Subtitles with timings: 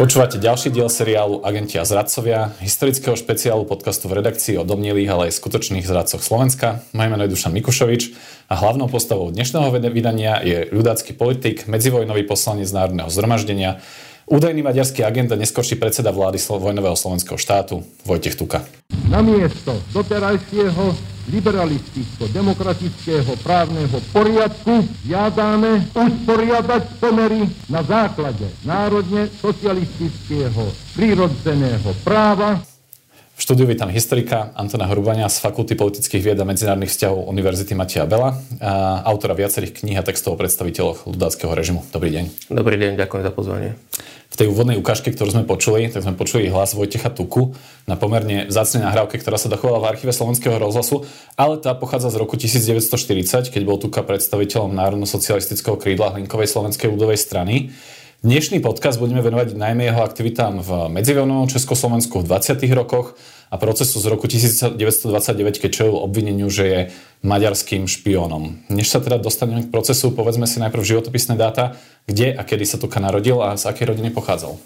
[0.00, 5.22] Počúvate ďalší diel seriálu Agenti a zradcovia, historického špeciálu podcastu v redakcii o domnelých, ale
[5.28, 6.80] aj skutočných zradcoch Slovenska.
[6.96, 8.16] Moje meno je Dušan Mikušovič
[8.48, 13.84] a hlavnou postavou dnešného vydania je ľudácky politik, medzivojnový poslanec Národného zhromaždenia,
[14.24, 18.64] údajný maďarský agent a neskorší predseda vlády vojnového slovenského štátu Vojtech Tuka.
[19.12, 20.96] Namiesto doterajšieho
[21.30, 32.58] liberalisticko-demokratického právneho poriadku žiadame usporiadať pomery na základe národne socialistického prírodzeného práva
[33.40, 38.04] v štúdiu vítam historika Antona Hrubania z Fakulty politických vied a medzinárodných vzťahov Univerzity Matia
[38.04, 38.36] Bela,
[39.08, 41.80] autora viacerých kníh a textov o predstaviteľoch ľudáckého režimu.
[41.88, 42.52] Dobrý deň.
[42.52, 43.80] Dobrý deň, ďakujem za pozvanie.
[44.28, 47.56] V tej úvodnej ukážke, ktorú sme počuli, tak sme počuli hlas Vojtecha Tuku
[47.88, 52.20] na pomerne vzácnej nahrávke, ktorá sa dochovala v archíve Slovenského rozhlasu, ale tá pochádza z
[52.20, 57.72] roku 1940, keď bol Tuka predstaviteľom národno-socialistického krídla Hlinkovej slovenskej ľudovej strany.
[58.20, 62.68] Dnešný podcast budeme venovať najmä jeho aktivitám v medzivojnovom Československu v 20.
[62.76, 63.16] rokoch
[63.48, 64.76] a procesu z roku 1929,
[65.56, 66.80] keď čelil obvineniu, že je
[67.24, 68.60] maďarským špiónom.
[68.68, 72.76] Než sa teda dostaneme k procesu, povedzme si najprv životopisné dáta, kde a kedy sa
[72.76, 74.60] Tuka narodil a z akej rodiny pochádzal.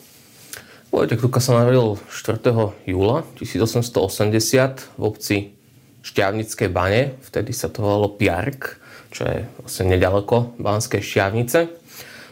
[0.90, 2.90] Vojtek Tuka sa narodil 4.
[2.90, 5.54] júla 1880 v obci
[6.02, 8.82] Šťavnické bane, vtedy sa to volalo Piark,
[9.14, 11.83] čo je vlastne nedaleko Banskej Šťavnice.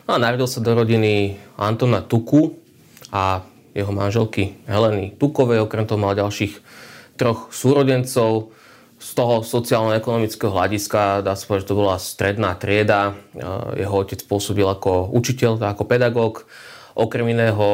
[0.03, 2.59] No a narodil sa do rodiny Antona Tuku
[3.15, 5.63] a jeho manželky Heleny Tukovej.
[5.63, 6.59] Okrem toho mal ďalších
[7.15, 8.51] troch súrodencov.
[9.03, 13.19] Z toho sociálno-ekonomického hľadiska dá sa povedať, že to bola stredná trieda.
[13.79, 16.47] Jeho otec pôsobil ako učiteľ, ako pedagóg.
[16.93, 17.69] Okrem iného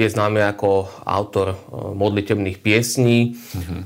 [0.00, 3.80] je známy ako autor modlitebných piesní, mm-hmm.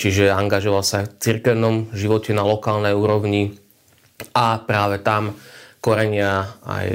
[0.00, 3.60] čiže angažoval sa v cirkevnom živote na lokálnej úrovni
[4.32, 5.36] a práve tam
[5.88, 6.88] korenia aj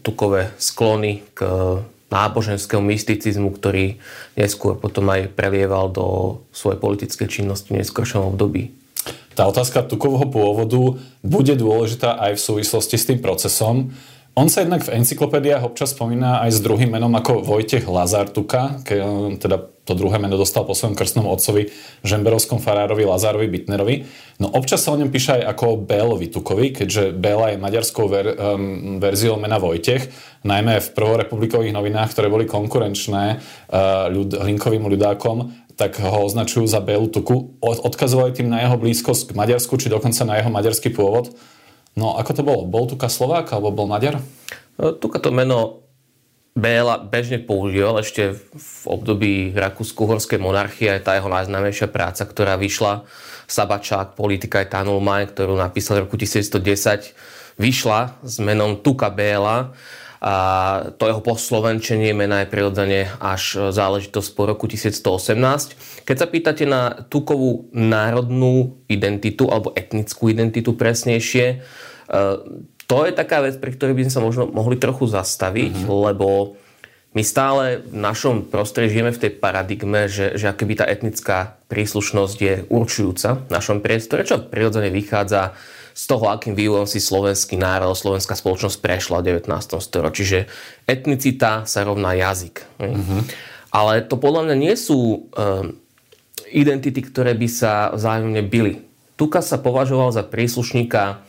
[0.00, 1.44] tukové sklony k
[2.08, 4.00] náboženskému mysticizmu, ktorý
[4.32, 8.72] neskôr potom aj prelieval do svojej politickej činnosti v neskôršom období.
[9.36, 13.92] Tá otázka tukového pôvodu bude dôležitá aj v súvislosti s tým procesom.
[14.38, 18.94] On sa jednak v encyklopédiách občas spomína aj s druhým menom ako Vojtech Lazartuka, ke,
[19.34, 21.74] teda to druhé meno dostal po svojom krstnom otcovi
[22.06, 24.06] Žemberovskom farárovi Lazárovi Bitnerovi.
[24.38, 28.30] No občas sa o ňom píše aj ako Bélovi Tukovi, keďže Béla je maďarskou ver,
[28.38, 30.06] um, verziou mena Vojtech,
[30.46, 36.78] najmä v prvorepublikových novinách, ktoré boli konkurenčné uh, ľud, Hlinkovým ľudákom, tak ho označujú za
[36.78, 37.58] Bélu Tuku.
[37.58, 41.34] Odkazovali tým na jeho blízkosť k Maďarsku, či dokonca na jeho maďarský pôvod.
[41.98, 42.62] No ako to bolo?
[42.62, 44.22] Bol Tuka Slovák alebo bol Maďar?
[44.78, 45.82] Tuka to meno
[46.58, 53.06] Béla bežne používal ešte v období Rakúsko-Horskej monarchie, aj tá jeho najznámejšia práca, ktorá vyšla,
[53.46, 57.14] Sabačák, politika aj Tanulmaj, ktorú napísal v roku 1910,
[57.62, 59.70] vyšla s menom Tuka Béla
[60.18, 60.34] a
[60.98, 66.02] to jeho poslovenčenie mena je prirodzene až záležitosť po roku 1118.
[66.02, 71.62] Keď sa pýtate na Tukovú národnú identitu alebo etnickú identitu presnejšie,
[72.88, 75.98] to je taká vec, pri ktorej by sme sa možno mohli trochu zastaviť, mm-hmm.
[76.10, 76.58] lebo
[77.16, 82.36] my stále v našom prostredí žijeme v tej paradigme, že, že akoby tá etnická príslušnosť
[82.36, 85.56] je určujúca v našom priestore, čo prirodzene vychádza
[85.98, 89.50] z toho, akým vývojom si slovenský národ, slovenská spoločnosť prešla v 19.
[89.82, 90.22] storočí.
[90.22, 90.40] Čiže
[90.86, 92.62] etnicita sa rovná jazyk.
[92.78, 93.20] Mm-hmm.
[93.74, 95.74] Ale to podľa mňa nie sú um,
[96.54, 98.86] identity, ktoré by sa vzájomne byli.
[99.18, 101.26] Tuka sa považoval za príslušníka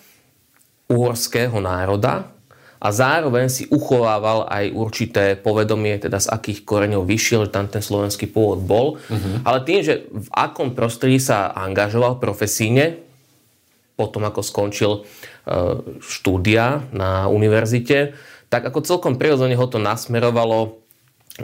[0.86, 2.30] uhorského národa
[2.78, 7.81] a zároveň si uchovával aj určité povedomie, teda z akých koreňov vyšiel, že tam ten
[7.81, 9.01] slovenský pôvod bol.
[9.01, 9.41] Uh-huh.
[9.44, 13.09] Ale tým, že v akom prostredí sa angažoval profesíne,
[14.00, 15.00] potom ako skončil e,
[16.00, 18.16] štúdia na univerzite,
[18.48, 20.80] tak ako celkom prirodzene ho to nasmerovalo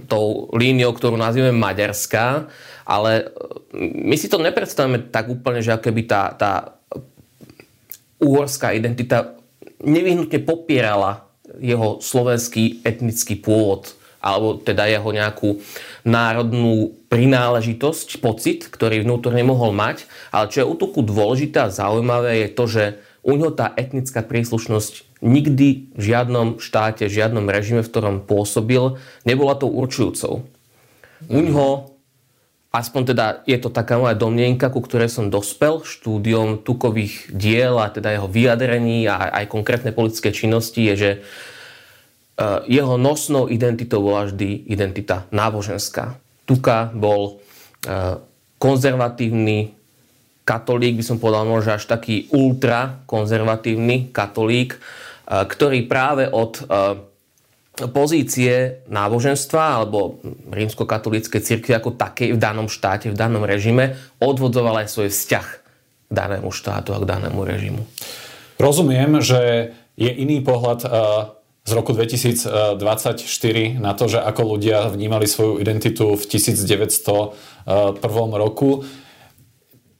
[0.07, 2.47] tou líniou, ktorú nazývame Maďarská,
[2.87, 3.23] ale e,
[4.07, 6.51] my si to nepredstavíme tak úplne, že aké by tá, tá
[8.23, 9.35] uhorská identita
[9.83, 11.27] nevyhnutne popierala
[11.59, 13.91] jeho slovenský etnický pôvod
[14.25, 15.61] alebo teda jeho nejakú
[16.01, 20.09] národnú prináležitosť, pocit, ktorý vnútorne mohol mať.
[20.33, 22.83] Ale čo je útoku dôležité a zaujímavé je to, že
[23.21, 28.97] u neho tá etnická príslušnosť nikdy v žiadnom štáte, v žiadnom režime, v ktorom pôsobil,
[29.25, 30.45] nebola tou určujúcou.
[31.29, 31.95] U neho
[32.75, 37.87] aspoň teda je to taká moja domnienka, ku ktorej som dospel štúdiom tukových diel a
[37.87, 41.11] teda jeho vyjadrení a aj konkrétne politické činnosti je, že
[42.67, 46.19] jeho nosnou identitou bola vždy identita náboženská.
[46.43, 47.33] Tuka bol e,
[48.59, 49.71] konzervatívny
[50.43, 54.79] katolík, by som povedal možno až taký ultra konzervatívny katolík, e,
[55.47, 56.59] ktorý práve od
[57.75, 64.87] pozície náboženstva alebo rímskokatolíckej cirkvi ako takej v danom štáte, v danom režime odvodzoval aj
[64.87, 65.47] svoj vzťah
[66.07, 67.83] k danému štátu a k danému režimu.
[68.55, 70.91] Rozumiem, že je iný pohľad eh,
[71.65, 73.25] z roku 2024
[73.81, 77.33] na to, že ako ľudia vnímali svoju identitu v 1901
[78.37, 78.85] roku.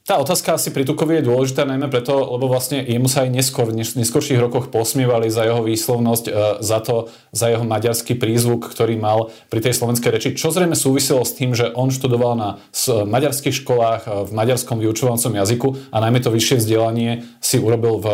[0.06, 3.66] Tá otázka asi pri Tukovi je dôležitá najmä preto, lebo vlastne jemu sa aj neskôr,
[3.66, 6.32] v neskôrších rokoch posmievali za jeho výslovnosť, e,
[6.62, 11.26] za to, za jeho maďarský prízvuk, ktorý mal pri tej slovenskej reči, čo zrejme súviselo
[11.26, 16.30] s tým, že on študoval na maďarských školách v maďarskom vyučovacom jazyku a najmä to
[16.30, 18.06] vyššie vzdelanie si urobil v,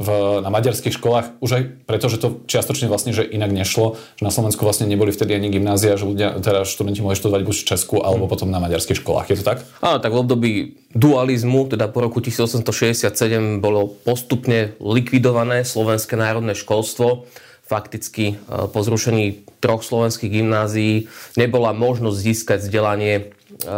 [0.00, 4.22] v, na maďarských školách, už aj preto, že to čiastočne vlastne, že inak nešlo, že
[4.24, 7.68] na Slovensku vlastne neboli vtedy ani gymnázia, že ľudia, teda študenti mohli študovať buď v
[7.72, 9.32] Česku alebo potom na maďarských školách.
[9.32, 9.64] Je to tak?
[9.80, 10.52] Áno, tak v období
[10.92, 17.28] dual socializmu, teda po roku 1867 bolo postupne likvidované slovenské národné školstvo.
[17.68, 21.06] Fakticky e, po zrušení troch slovenských gymnázií
[21.36, 23.22] nebola možnosť získať vzdelanie e,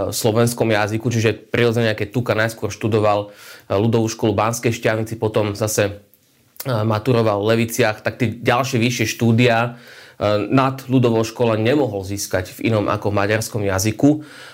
[0.08, 5.58] v slovenskom jazyku, čiže prirodzene, keď Tuka najskôr študoval e, ľudovú školu Banskej šťavnici, potom
[5.58, 6.00] zase
[6.66, 9.76] maturoval v Leviciach, tak tie ďalšie vyššie štúdia
[10.50, 14.10] nad ľudovou škola nemohol získať v inom ako v maďarskom jazyku.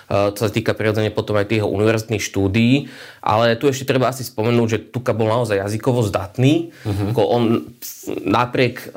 [0.09, 2.89] To sa týka prirodzene potom aj tých univerzitných štúdií.
[3.19, 6.73] Ale tu ešte treba asi spomenúť, že Tuka bol naozaj jazykovo zdatný.
[6.87, 7.13] Uh-huh.
[7.29, 7.43] On
[8.25, 8.89] napriek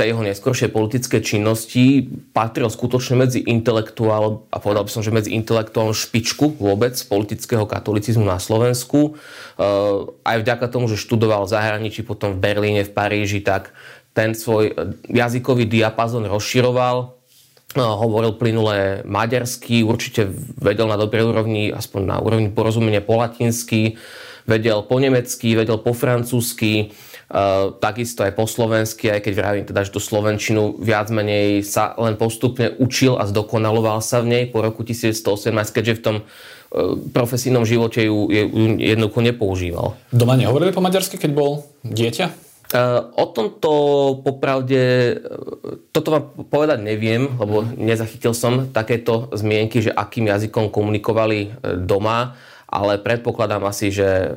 [0.00, 5.36] tej jeho neskoršej politickej činnosti patril skutočne medzi intelektuál, a povedal by som, že medzi
[5.36, 9.20] intelektuálnu špičku vôbec politického katolicizmu na Slovensku.
[10.24, 13.76] Aj vďaka tomu, že študoval v zahraničí, potom v Berlíne, v Paríži, tak
[14.16, 14.72] ten svoj
[15.12, 17.12] jazykový diapazon rozširoval,
[17.76, 24.00] no, hovoril plynulé maďarsky, určite vedel na dobrej úrovni, aspoň na úrovni porozumenia po latinsky,
[24.48, 26.96] vedel po nemecky, vedel po francúzsky,
[27.26, 31.90] Uh, takisto aj po slovensky, aj keď vravím teda, že tú slovenčinu viac menej sa
[31.98, 36.16] len postupne učil a zdokonaloval sa v nej po roku 1918, keďže v tom
[37.10, 38.30] profesijnom živote ju
[38.78, 39.98] jednoducho nepoužíval.
[40.14, 42.45] Doma nehovorili po maďarsky, keď bol dieťa?
[43.14, 43.70] O tomto
[44.26, 45.14] popravde,
[45.94, 51.48] toto vám povedať neviem, lebo nezachytil som takéto zmienky, že akým jazykom komunikovali e,
[51.78, 52.34] doma,
[52.66, 54.34] ale predpokladám asi, že,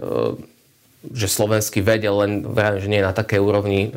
[1.10, 3.90] že slovenský vedel, len verím, že nie na takej úrovni,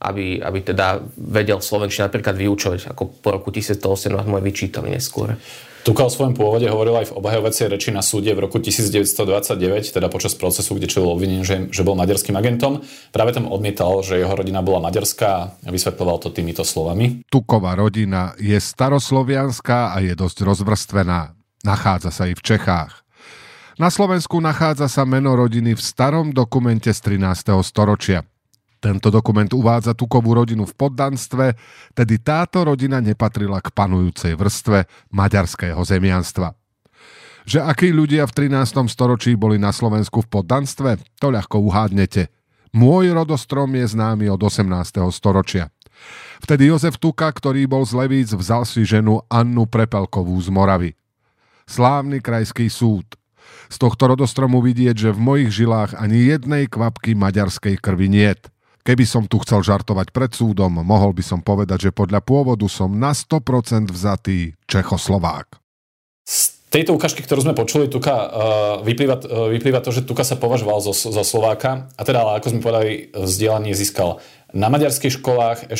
[0.00, 5.36] aby, aby teda vedel slovenčinu napríklad vyučovať, ako po roku 1918 môj vyčítali neskôr.
[5.84, 10.08] Tuka o svojom pôvode hovoril aj v obhajovacej reči na súde v roku 1929, teda
[10.08, 12.80] počas procesu, kde čelil obvinenie, že, že bol maďarským agentom.
[13.12, 17.28] Práve tam odmietal, že jeho rodina bola maďarská a vysvetloval to týmito slovami.
[17.28, 21.36] Tuková rodina je staroslovianská a je dosť rozvrstvená.
[21.68, 23.04] Nachádza sa i v Čechách.
[23.76, 27.60] Na Slovensku nachádza sa meno rodiny v starom dokumente z 13.
[27.60, 28.24] storočia.
[28.84, 31.56] Tento dokument uvádza Tukovú rodinu v poddanstve,
[31.96, 36.52] tedy táto rodina nepatrila k panujúcej vrstve maďarského zemianstva.
[37.48, 38.84] Že akí ľudia v 13.
[38.92, 42.28] storočí boli na Slovensku v poddanstve, to ľahko uhádnete.
[42.76, 44.68] Môj rodostrom je známy od 18.
[45.16, 45.72] storočia.
[46.44, 50.90] Vtedy Jozef Tuka, ktorý bol z Levíc, vzal si ženu Annu Prepelkovú z Moravy.
[51.64, 53.16] Slávny krajský súd.
[53.72, 58.53] Z tohto rodostromu vidieť, že v mojich žilách ani jednej kvapky maďarskej krvi niet.
[58.84, 62.92] Keby som tu chcel žartovať pred súdom, mohol by som povedať, že podľa pôvodu som
[62.92, 65.56] na 100% vzatý Čechoslovák.
[66.74, 68.26] Tejto ukážky, ktorú sme počuli, Tuka, uh,
[68.82, 72.50] vyplýva, uh, vyplýva to, že Tuka sa považoval za, za Slováka a teda, ale ako
[72.50, 74.18] sme povedali, vzdelanie získal
[74.54, 75.70] na maďarských školách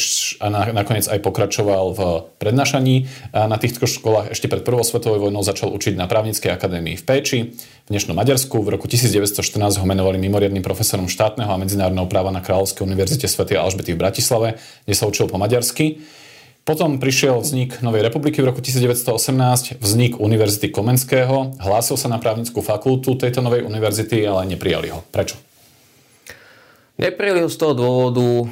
[0.42, 2.00] a nakoniec aj pokračoval v
[2.42, 3.06] prednášaní.
[3.30, 7.38] Na týchto školách ešte pred prvou svetovou vojnou začal učiť na právnickej akadémii v Péči
[7.54, 8.58] v dnešnom Maďarsku.
[8.58, 13.46] V roku 1914 ho menovali mimoriadným profesorom štátneho a medzinárodného práva na Kráľovskej univerzite Sv.
[13.54, 14.58] Alžbety v Bratislave,
[14.90, 16.02] kde sa učil po maďarsky.
[16.64, 22.64] Potom prišiel vznik Novej republiky v roku 1918, vznik Univerzity Komenského, hlásil sa na právnickú
[22.64, 25.04] fakultu tejto novej univerzity, ale neprijali ho.
[25.12, 25.36] Prečo?
[26.96, 28.46] Neprijeli ho z toho dôvodu, e,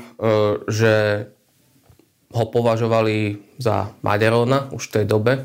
[0.68, 0.94] že
[2.36, 5.32] ho považovali za Maďarona už v tej dobe.
[5.32, 5.42] E,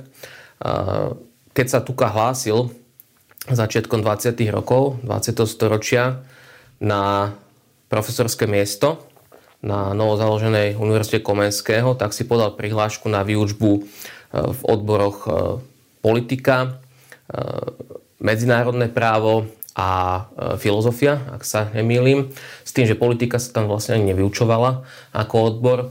[1.56, 2.68] keď sa Tuka hlásil
[3.48, 4.36] začiatkom 20.
[4.52, 5.40] rokov 20.
[5.48, 6.20] storočia
[6.84, 7.32] na
[7.88, 9.07] profesorské miesto
[9.64, 13.82] na novozaloženej Univerzite Komenského, tak si podal prihlášku na výučbu e,
[14.34, 15.28] v odboroch
[16.02, 16.80] politika,
[18.18, 19.46] medzinárodné právo
[19.78, 20.22] a e,
[20.58, 22.34] filozofia, ak sa nemýlim,
[22.66, 24.82] s tým, že politika sa tam vlastne ani nevyučovala
[25.14, 25.78] ako odbor.
[25.86, 25.88] E,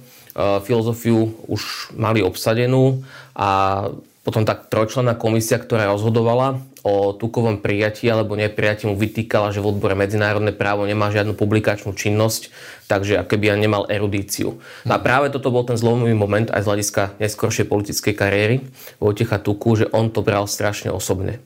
[0.66, 3.06] filozofiu už mali obsadenú
[3.38, 3.86] a
[4.26, 9.70] potom tá trojčlenná komisia, ktorá rozhodovala o tukovom prijatí alebo neprijatí, mu vytýkala, že v
[9.70, 12.50] odbore medzinárodné právo nemá žiadnu publikačnú činnosť,
[12.90, 14.58] takže keby ja nemal erudíciu.
[14.82, 18.56] No a práve toto bol ten zlomový moment aj z hľadiska neskoršej politickej kariéry
[18.98, 21.38] Vojtecha Tuku, že on to bral strašne osobne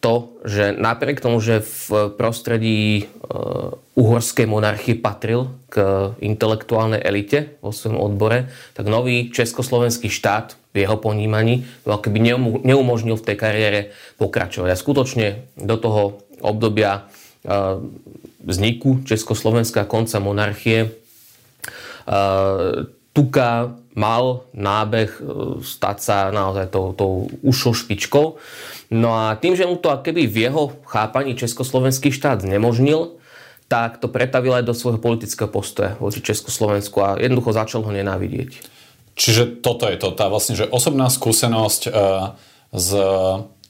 [0.00, 5.76] to, že napriek tomu, že v prostredí uh, uhorskej monarchie patril k
[6.24, 12.32] intelektuálnej elite vo svojom odbore, tak nový československý štát v jeho ponímaní keby
[12.64, 13.80] neumožnil v tej kariére
[14.16, 14.72] pokračovať.
[14.72, 15.26] A skutočne
[15.60, 17.76] do toho obdobia uh,
[18.40, 25.10] vzniku Československa konca monarchie uh, Tuka mal nábeh
[25.66, 28.38] stať sa naozaj tou, tou ušou špičkou.
[28.90, 33.22] No a tým, že mu to keby v jeho chápaní Československý štát znemožnil,
[33.70, 38.66] tak to pretavil aj do svojho politického postoja voči Československu a jednoducho začal ho nenávidieť.
[39.14, 42.34] Čiže toto je to, tá vlastne, že osobná skúsenosť uh,
[42.74, 42.90] s,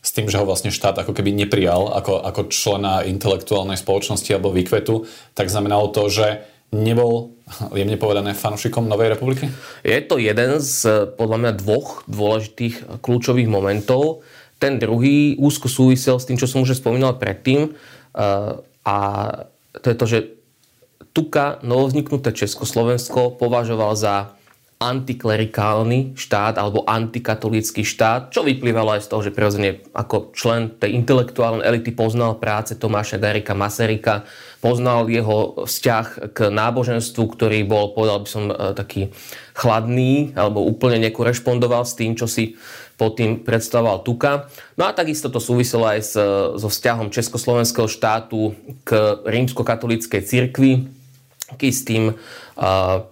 [0.01, 4.57] s tým, že ho vlastne štát ako keby neprijal ako, ako člena intelektuálnej spoločnosti alebo
[4.57, 5.05] výkvetu,
[5.37, 7.35] tak znamenalo to, že nebol,
[7.75, 9.51] jemne povedané, fanúšikom Novej republiky?
[9.83, 14.23] Je to jeden z podľa mňa dvoch dôležitých kľúčových momentov.
[14.61, 17.73] Ten druhý úzko súvisel s tým, čo som už spomínal predtým.
[18.13, 18.97] Uh, a
[19.81, 20.19] to je to, že
[21.11, 24.39] Tuka, novovzniknuté Československo, považoval za
[24.81, 30.97] antiklerikálny štát alebo antikatolícky štát, čo vyplývalo aj z toho, že prirodzene ako člen tej
[30.97, 34.25] intelektuálnej elity poznal práce Tomáša Garika Masaryka,
[34.65, 39.13] poznal jeho vzťah k náboženstvu, ktorý bol, povedal by som, e, taký
[39.53, 42.57] chladný alebo úplne nekorešpondoval s tým, čo si
[42.97, 44.49] pod tým predstavoval Tuka.
[44.81, 46.17] No a takisto to súviselo aj s,
[46.57, 48.57] so vzťahom Československého štátu
[48.89, 50.89] k rímskokatolíckej cirkvi,
[51.57, 53.10] k istým uh,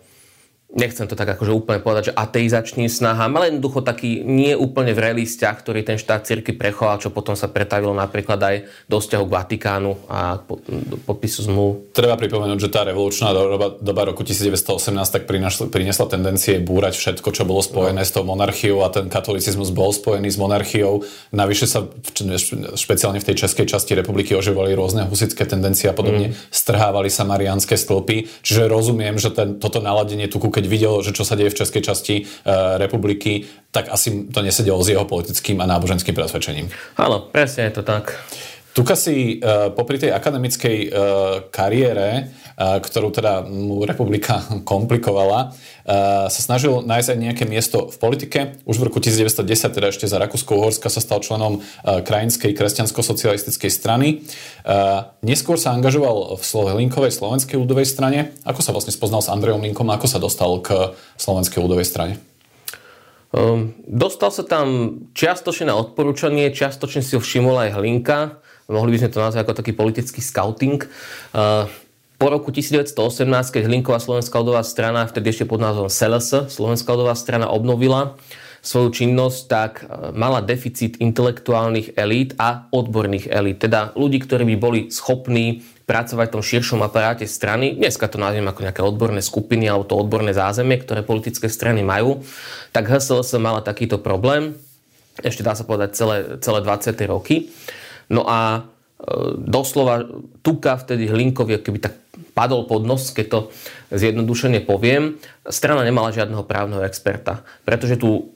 [0.68, 5.24] nechcem to tak akože úplne povedať, že ateizačným snahám, ale jednoducho taký nie úplne vrelý
[5.24, 9.32] vzťah, ktorý ten štát cirky prechoval, čo potom sa pretavilo napríklad aj do vzťahu k
[9.32, 11.88] Vatikánu a do podpisu zmluv.
[11.96, 17.28] Treba pripomenúť, že tá revolučná doba, doba roku 1918 tak prinašla, priniesla tendencie búrať všetko,
[17.32, 18.08] čo bolo spojené no.
[18.08, 21.00] s tou monarchiou a ten katolicizmus bol spojený s monarchiou.
[21.32, 21.88] Navyše sa
[22.76, 26.36] špeciálne v tej českej časti republiky oživovali rôzne husické tendencie a podobne.
[26.36, 26.52] Mm.
[26.52, 28.44] Strhávali sa mariánske stĺpy.
[28.44, 31.82] Čiže rozumiem, že ten, toto naladenie tu keď videl, že čo sa deje v českej
[31.86, 32.22] časti e,
[32.82, 36.66] republiky, tak asi to nesedelo s jeho politickým a náboženským presvedčením.
[36.98, 38.18] Áno, presne je to tak.
[38.78, 40.90] Tuka si uh, popri tej akademickej uh,
[41.50, 44.38] kariére, uh, ktorú teda mu republika
[44.70, 45.50] komplikovala,
[46.28, 48.38] sa snažil nájsť aj nejaké miesto v politike.
[48.68, 54.20] Už v roku 1910, teda ešte za Rakúsko-Uhorska, sa stal členom uh, krajinskej kresťansko-socialistickej strany.
[54.68, 56.42] Uh, neskôr sa angažoval v
[56.84, 58.36] Linkovej slovenskej ľudovej strane.
[58.44, 62.14] Ako sa vlastne spoznal s Andrejom Linkom a ako sa dostal k slovenskej ľudovej strane?
[63.32, 68.98] Um, dostal sa tam čiastočne na odporúčanie, čiastočne si ho všimol aj Hlinka mohli by
[69.00, 70.84] sme to nazvať ako taký politický scouting.
[71.32, 71.64] Uh,
[72.18, 77.14] po roku 1918, keď Hlinková Slovenská ľudová strana, vtedy ešte pod názvom SLS, Slovenská ľudová
[77.14, 78.18] strana obnovila
[78.58, 83.62] svoju činnosť, tak uh, mala deficit intelektuálnych elít a odborných elít.
[83.62, 87.78] Teda ľudí, ktorí by boli schopní pracovať v tom širšom aparáte strany.
[87.78, 92.20] Dneska to nazviem ako nejaké odborné skupiny alebo to odborné zázemie, ktoré politické strany majú.
[92.76, 94.58] Tak HSLS mala takýto problém.
[95.22, 96.92] Ešte dá sa povedať celé, celé 20.
[97.08, 97.48] roky.
[98.12, 98.68] No a
[99.00, 100.04] e, doslova
[100.44, 102.07] Tuka vtedy Hlinkovi keby tak
[102.38, 103.40] padol pod nos, keď to
[103.90, 105.18] zjednodušene poviem.
[105.42, 108.30] Strana nemala žiadneho právneho experta, pretože tú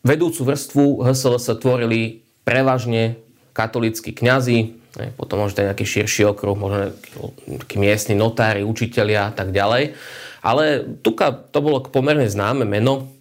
[0.00, 3.20] vedúcu vrstvu HSLS tvorili prevažne
[3.52, 4.72] katolíckí kňazi,
[5.20, 6.96] potom možno nejaký širší okruh, možno
[7.44, 9.92] nejaký miestni notári, učitelia a tak ďalej.
[10.40, 13.12] Ale Tuka to bolo pomerne známe meno,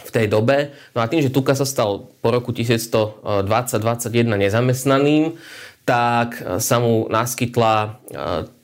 [0.00, 0.72] v tej dobe.
[0.96, 5.36] No a tým, že Tuka sa stal po roku 1120-21 nezamestnaným,
[5.84, 7.88] tak sa mu naskytla e,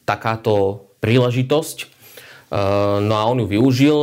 [0.06, 1.76] takáto príležitosť.
[1.78, 1.86] E,
[3.06, 3.98] no a on ju využil.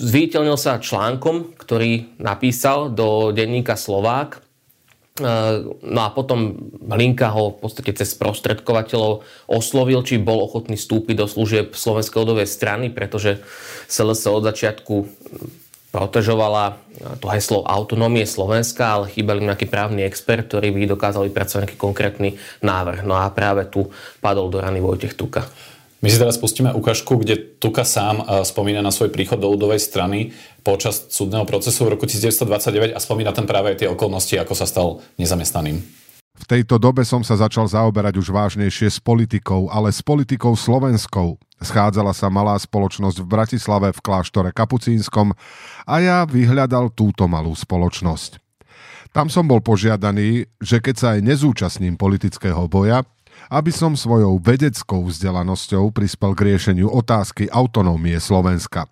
[0.00, 4.40] Zviditeľnil sa článkom, ktorý napísal do denníka Slovák.
[5.80, 11.24] No a potom Hlinka ho v podstate cez prostredkovateľov oslovil, či bol ochotný vstúpiť do
[11.24, 13.40] služieb Slovenskej ľudovej strany, pretože
[13.88, 14.94] SLS od začiatku
[15.88, 16.76] protežovala
[17.24, 22.36] to heslo autonómie Slovenska, ale chýbali nejaký právny expert, ktorý by dokázal vypracovať nejaký konkrétny
[22.60, 23.00] návrh.
[23.08, 23.88] No a práve tu
[24.20, 25.48] padol do rany Vojtech Tuka.
[26.04, 29.80] My si teraz pustíme ukážku, kde Tuka sám e, spomína na svoj príchod do ľudovej
[29.80, 34.52] strany počas súdneho procesu v roku 1929 a spomína tam práve aj tie okolnosti, ako
[34.52, 35.80] sa stal nezamestnaným.
[36.36, 41.40] V tejto dobe som sa začal zaoberať už vážnejšie s politikou, ale s politikou slovenskou.
[41.64, 45.32] Schádzala sa malá spoločnosť v Bratislave v kláštore Kapucínskom
[45.88, 48.36] a ja vyhľadal túto malú spoločnosť.
[49.16, 53.00] Tam som bol požiadaný, že keď sa aj nezúčastním politického boja,
[53.52, 58.90] aby som svojou vedeckou vzdelanosťou prispel k riešeniu otázky autonómie Slovenska.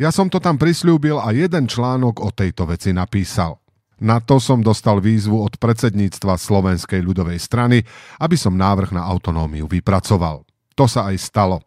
[0.00, 3.62] Ja som to tam prislúbil a jeden článok o tejto veci napísal.
[4.02, 7.86] Na to som dostal výzvu od predsedníctva Slovenskej ľudovej strany,
[8.18, 10.42] aby som návrh na autonómiu vypracoval.
[10.74, 11.62] To sa aj stalo.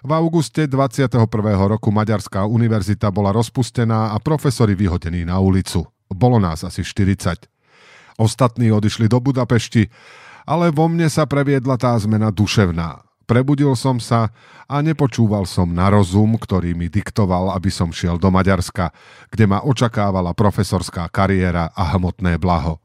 [0.00, 1.26] V auguste 21.
[1.66, 5.84] roku Maďarská univerzita bola rozpustená a profesori vyhodení na ulicu.
[6.06, 7.50] Bolo nás asi 40.
[8.16, 9.90] Ostatní odišli do Budapešti,
[10.48, 13.04] ale vo mne sa previedla tá zmena duševná.
[13.30, 14.34] Prebudil som sa
[14.66, 18.90] a nepočúval som na rozum, ktorý mi diktoval, aby som šiel do Maďarska,
[19.30, 22.82] kde ma očakávala profesorská kariéra a hmotné blaho.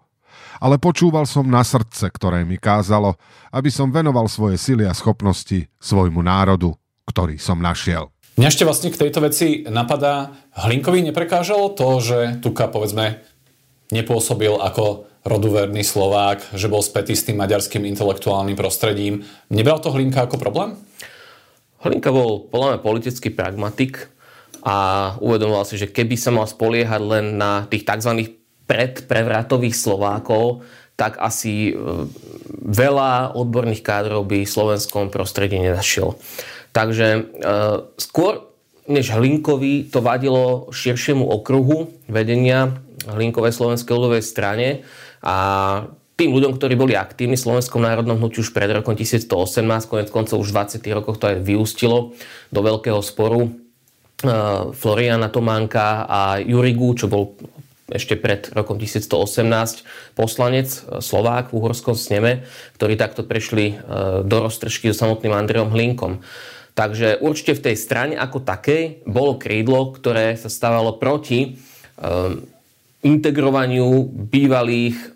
[0.61, 3.17] Ale počúval som na srdce, ktoré mi kázalo,
[3.49, 6.77] aby som venoval svoje sily a schopnosti svojmu národu,
[7.09, 8.13] ktorý som našiel.
[8.37, 10.29] Mňa ešte vlastne k tejto veci napadá,
[10.61, 13.23] Hlinkovi neprekážalo to, že Tuka povedzme
[13.89, 19.25] nepôsobil ako roduverný Slovák, že bol spätý s tým maďarským intelektuálnym prostredím.
[19.49, 20.77] Nebral to Hlinka ako problém?
[21.81, 24.13] Hlinka bol podľa mňa politický pragmatik
[24.61, 28.37] a uvedomoval si, že keby sa mal spoliehať len na tých tzv.
[28.69, 30.65] predprevratových Slovákov,
[30.95, 32.07] tak asi e,
[32.65, 36.15] veľa odborných kádrov by v slovenskom prostredí nenašiel.
[36.71, 37.21] Takže e,
[37.97, 38.55] skôr
[38.85, 44.85] než Hlinkovi to vadilo širšiemu okruhu vedenia Hlinkovej slovenskej ľudovej strane,
[45.25, 45.37] a
[46.15, 49.27] tým ľuďom, ktorí boli aktívni v Slovenskom národnom hnutí už pred rokom 1118,
[49.91, 50.95] konec koncov už v 20.
[50.95, 52.15] rokoch to aj vyústilo
[52.55, 53.49] do veľkého sporu e,
[54.71, 57.35] Floriana Tománka a Jurigu, čo bol
[57.91, 62.47] ešte pred rokom 1118 poslanec e, Slovák v uhorskom sneme,
[62.79, 66.23] ktorí takto prešli e, do roztržky so samotným Andreom Hlinkom.
[66.79, 71.59] Takže určite v tej strane ako takej bolo krídlo, ktoré sa stávalo proti
[73.03, 75.07] integrovaniu bývalých, e,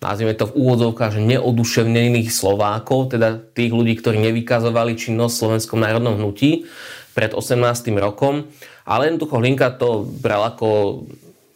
[0.00, 5.78] nazvime to v úvodzovkách, že neoduševnených Slovákov, teda tých ľudí, ktorí nevykazovali činnosť v Slovenskom
[5.80, 6.68] národnom hnutí
[7.16, 7.96] pred 18.
[8.00, 8.48] rokom.
[8.84, 11.02] Ale jednoducho Hlinka to bral ako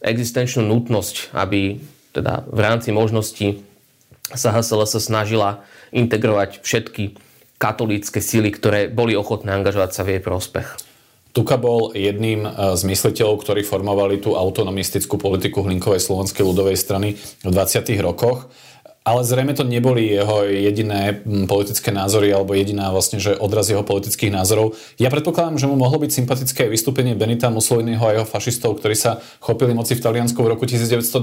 [0.00, 1.76] existenčnú nutnosť, aby
[2.16, 3.60] teda v rámci možností
[4.32, 7.16] sa HSLS snažila integrovať všetky
[7.58, 10.87] katolícke síly, ktoré boli ochotné angažovať sa v jej prospech.
[11.38, 17.14] Tuka bol jedným e, z mysliteľov, ktorí formovali tú autonomistickú politiku Hlinkovej slovenskej ľudovej strany
[17.46, 17.94] v 20.
[18.02, 18.50] rokoch.
[19.06, 24.34] Ale zrejme to neboli jeho jediné politické názory alebo jediná vlastne, že odraz jeho politických
[24.34, 24.74] názorov.
[24.98, 29.22] Ja predpokladám, že mu mohlo byť sympatické vystúpenie Benita Mussoliniho a jeho fašistov, ktorí sa
[29.38, 31.14] chopili moci v Taliansku v roku 1922.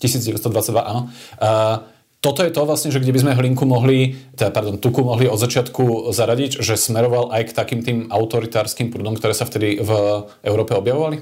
[0.00, 0.40] 1922,
[0.80, 1.12] áno.
[2.24, 5.36] Toto je to vlastne, že kde by sme Hlinku mohli, teda, pardon, Tuku mohli od
[5.36, 9.90] začiatku zaradiť, že smeroval aj k takým tým autoritárskym prúdom, ktoré sa vtedy v
[10.40, 11.20] Európe objavovali?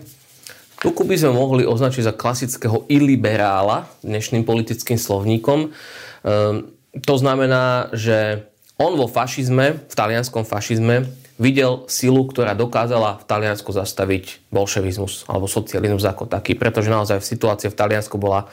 [0.79, 5.75] Tuku by sme mohli označiť za klasického iliberála dnešným politickým slovníkom.
[6.23, 6.71] Ehm,
[7.03, 8.47] to znamená, že
[8.79, 11.11] on vo fašizme, v talianskom fašizme,
[11.43, 17.67] videl silu, ktorá dokázala v Taliansku zastaviť bolševizmus alebo socializmus ako taký, pretože naozaj situácia
[17.73, 18.47] v Taliansku bola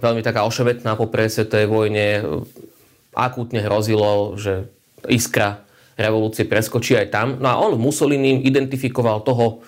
[0.00, 2.06] veľmi taká oševetná po svetovej vojne.
[3.12, 4.72] Akútne hrozilo, že
[5.04, 5.66] iskra
[6.00, 7.28] revolúcie preskočí aj tam.
[7.36, 9.60] No a on Mussolini identifikoval toho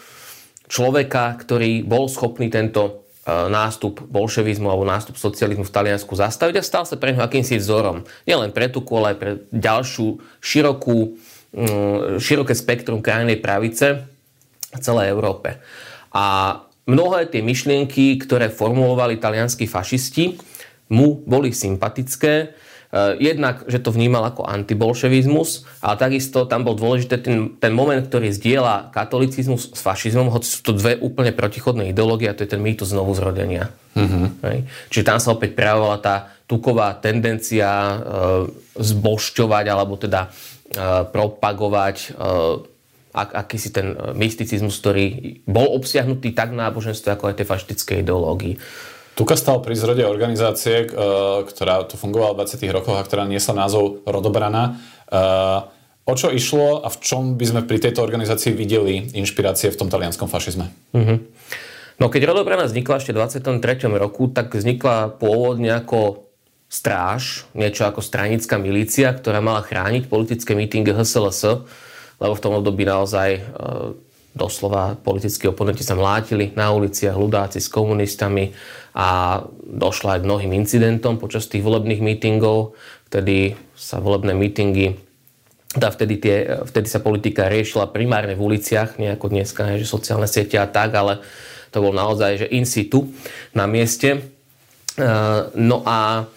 [0.72, 6.64] človeka, ktorý bol schopný tento eh, nástup bolševizmu alebo nástup socializmu v Taliansku zastaviť a
[6.64, 8.08] stal sa pre ňo akýmsi vzorom.
[8.24, 11.20] Nielen pre Tuku, ale aj pre ďalšiu širokú,
[11.52, 14.08] mm, široké spektrum krajnej pravice
[14.72, 15.60] v celej Európe.
[16.16, 20.38] A mnohé tie myšlienky, ktoré formulovali talianskí fašisti,
[20.92, 22.32] mu boli sympatické.
[22.34, 22.46] E,
[23.22, 28.28] jednak, že to vnímal ako antibolševizmus, ale takisto tam bol dôležité ten, ten moment, ktorý
[28.34, 32.60] zdieľa katolicizmus s fašizmom, hoci sú to dve úplne protichodné ideológie a to je ten
[32.60, 33.72] mýtus znovu zrodenia.
[33.96, 34.64] Mm-hmm.
[34.88, 36.16] Čiže tam sa opäť prejavovala tá
[36.48, 37.96] tuková tendencia e,
[38.76, 40.30] zbošťovať alebo teda e,
[41.08, 42.08] propagovať e,
[43.12, 47.96] ak, akýsi ten e, mysticizmus, ktorý bol obsiahnutý tak v náboženstve, ako aj tej fašistickej
[48.00, 48.54] ideológii.
[49.12, 50.96] Tuka stal pri zrode organizácie, e,
[51.44, 52.72] ktorá tu fungovala v 20.
[52.72, 54.80] rokoch a ktorá niesla názov Rodobrana.
[55.06, 55.20] E,
[56.08, 59.92] o čo išlo a v čom by sme pri tejto organizácii videli inšpirácie v tom
[59.92, 60.72] talianskom fašizme?
[60.96, 61.18] Mm-hmm.
[62.00, 63.86] No keď Rodobrana vznikla ešte v 23.
[64.00, 66.32] roku, tak vznikla pôvodne ako
[66.72, 71.68] stráž, niečo ako stranická milícia, ktorá mala chrániť politické mítingy HSLS
[72.22, 73.40] lebo v tom období naozaj e,
[74.32, 78.54] doslova politickí oponenti sa mlátili na uliciach, ľudáci s komunistami
[78.94, 82.78] a došlo aj k mnohým incidentom počas tých volebných mítingov,
[83.10, 84.94] vtedy sa volebné mítingy
[85.72, 86.36] teda vtedy, tie,
[86.68, 90.92] vtedy sa politika riešila primárne v uliciach, nie ako dneska, že sociálne siete a tak,
[90.92, 91.24] ale
[91.72, 93.08] To bol naozaj že in situ
[93.56, 94.28] na mieste.
[95.56, 96.28] No a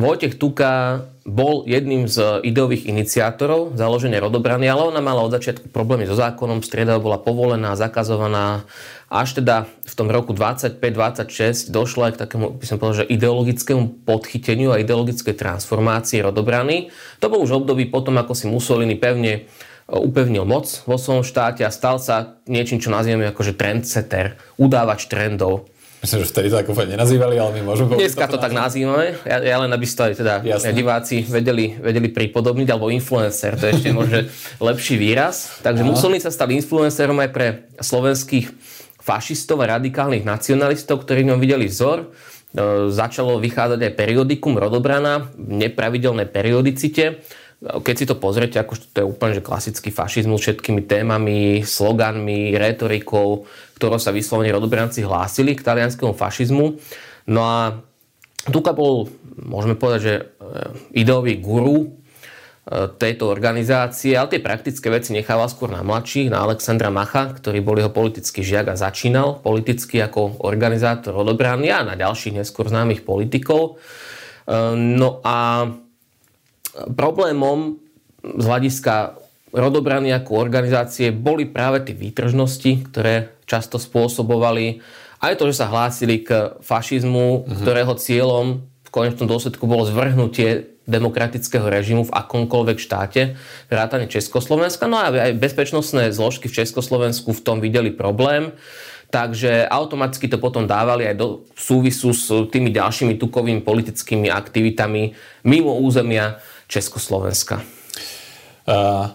[0.00, 6.08] Vojtech Tuka bol jedným z ideových iniciátorov založenia rodobrany, ale ona mala od začiatku problémy
[6.08, 8.64] so zákonom, strieda bola povolená, zakazovaná.
[9.10, 14.06] Až teda v tom roku 25-26 došlo aj k takému, by som povedal, že ideologickému
[14.06, 16.94] podchyteniu a ideologickej transformácii rodobrany.
[17.20, 19.40] To bol už období potom, ako si Mussolini pevne e,
[19.90, 25.10] upevnil moc vo svojom štáte a stal sa niečím, čo nazývame ako že trendsetter, udávač
[25.10, 25.66] trendov
[26.00, 27.92] Myslím, že vtedy to tak úplne nenazývali, ale my môžeme...
[27.92, 29.20] Dneska to, to tak nazývame.
[29.28, 30.72] Ja, ja len aby ste teda Jasne.
[30.72, 34.24] diváci vedeli, vedeli pripodobniť, alebo influencer, to je ešte možno
[34.64, 35.60] lepší výraz.
[35.60, 37.46] Takže Mussolini sa stal influencerom aj pre
[37.84, 38.48] slovenských
[38.96, 41.98] fašistov a radikálnych nacionalistov, ktorí v ňom videli vzor.
[42.00, 42.06] E,
[42.88, 47.20] začalo vychádzať aj periodikum Rodobrana v nepravidelnej periodicite
[47.60, 53.44] keď si to pozriete, ako to je úplne že klasický fašizmus všetkými témami, sloganmi, retorikou,
[53.76, 56.80] ktorou sa vyslovene rodobranci hlásili k talianskému fašizmu.
[57.28, 57.84] No a
[58.48, 60.22] Tuka bol, môžeme povedať, že e,
[61.04, 61.88] ideový guru e,
[62.96, 67.76] tejto organizácie, ale tie praktické veci nechával skôr na mladších, na Alexandra Macha, ktorý bol
[67.76, 73.76] jeho politický žiak a začínal politicky ako organizátor rodobrany a na ďalších neskôr známych politikov.
[74.48, 75.68] E, no a
[76.88, 77.76] problémom
[78.20, 84.78] z hľadiska rodobrany ako organizácie boli práve tie výtržnosti, ktoré často spôsobovali
[85.20, 87.60] aj to, že sa hlásili k fašizmu, uh-huh.
[87.60, 93.38] ktorého cieľom v konečnom dôsledku bolo zvrhnutie demokratického režimu v akomkoľvek štáte,
[93.70, 94.90] vrátane Československa.
[94.90, 98.50] No a aj bezpečnostné zložky v Československu v tom videli problém.
[99.10, 105.74] Takže automaticky to potom dávali aj do súvisu s tými ďalšími tukovými politickými aktivitami mimo
[105.82, 106.38] územia
[106.70, 107.58] Československa?
[108.64, 109.10] Uh,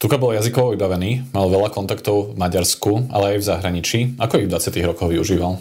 [0.00, 3.98] Tuka bol jazykovo vybavený, mal veľa kontaktov v Maďarsku, ale aj v zahraničí.
[4.16, 4.88] Ako ich v 20.
[4.88, 5.58] rokoch využíval?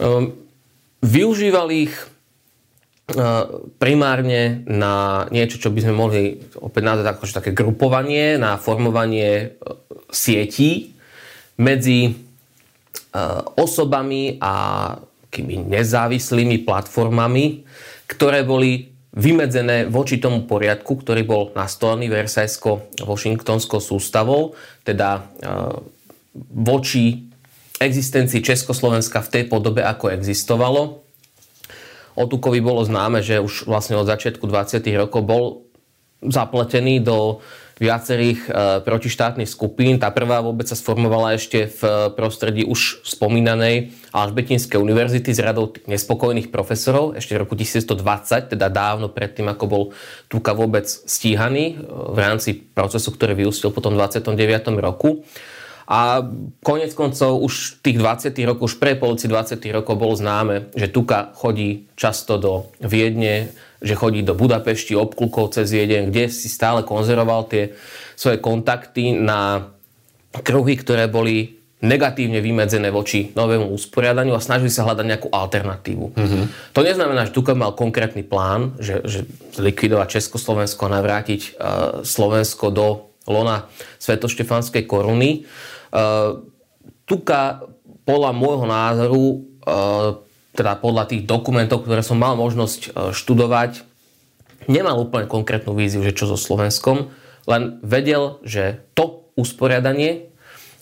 [0.00, 0.34] Um,
[1.04, 1.94] využíval ich
[3.78, 6.22] primárne na niečo, čo by sme mohli
[6.58, 9.58] opäť nazvať ako také grupovanie, na formovanie
[10.10, 10.94] sietí
[11.58, 12.14] medzi
[13.58, 14.54] osobami a
[15.30, 17.66] kými nezávislými platformami,
[18.10, 24.54] ktoré boli vymedzené voči tomu poriadku, ktorý bol nastolený Versajsko-Washingtonskou sústavou,
[24.86, 25.20] teda e,
[26.54, 27.26] voči
[27.82, 31.02] existencii Československa v tej podobe, ako existovalo.
[32.14, 34.78] O Tukovi bolo známe, že už vlastne od začiatku 20.
[34.94, 35.44] rokov bol
[36.20, 37.40] zapletený do
[37.80, 38.50] viacerých e,
[38.84, 39.96] protištátnych skupín.
[39.96, 46.52] Tá prvá vôbec sa sformovala ešte v prostredí už spomínanej Alžbetinskej univerzity s radou nespokojných
[46.52, 49.82] profesorov ešte v roku 1920, teda dávno predtým, ako bol
[50.28, 54.76] Tuka vôbec stíhaný e, v rámci procesu, ktorý vyústil potom v 29.
[54.76, 55.24] roku.
[55.90, 56.22] A
[56.62, 61.34] konec koncov už tých 20 rokov, už pre poloci 20 rokov bolo známe, že Tuka
[61.34, 67.48] chodí často do Viedne, že chodí do Budapešti, obklukov cez Viedeň, kde si stále konzervoval
[67.48, 67.72] tie
[68.14, 69.72] svoje kontakty na
[70.30, 76.06] kruhy, ktoré boli negatívne vymedzené voči novému usporiadaniu a snažili sa hľadať nejakú alternatívu.
[76.12, 76.44] Mm-hmm.
[76.76, 79.24] To neznamená, že Tuka mal konkrétny plán, že, že
[79.56, 81.50] zlikvidovať Československo a navrátiť uh,
[82.04, 82.86] Slovensko do
[83.24, 83.64] lona
[83.96, 85.48] Svetoštefanskej koruny.
[85.88, 86.44] Uh,
[87.08, 87.64] Tuka
[88.04, 90.20] podľa môjho názoru uh,
[90.54, 93.86] teda podľa tých dokumentov, ktoré som mal možnosť e, študovať,
[94.66, 97.10] nemal úplne konkrétnu víziu, že čo so Slovenskom,
[97.48, 100.30] len vedel, že to usporiadanie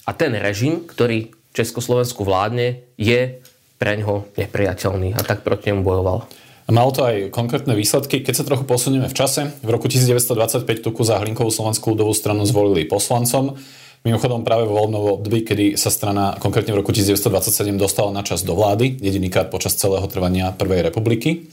[0.09, 3.40] a ten režim, ktorý Československu vládne, je
[3.78, 6.26] pre ňoho nepriateľný a tak proti nemu bojoval.
[6.68, 8.20] Malo to aj konkrétne výsledky.
[8.20, 12.44] Keď sa trochu posunieme v čase, v roku 1925 Tuku za Hlinkovú slovenskú ľudovú stranu
[12.44, 13.57] zvolili poslancom.
[14.06, 18.46] Mimochodom práve vo voľnom období, kedy sa strana konkrétne v roku 1927 dostala na čas
[18.46, 21.50] do vlády, jedinýkrát počas celého trvania Prvej republiky.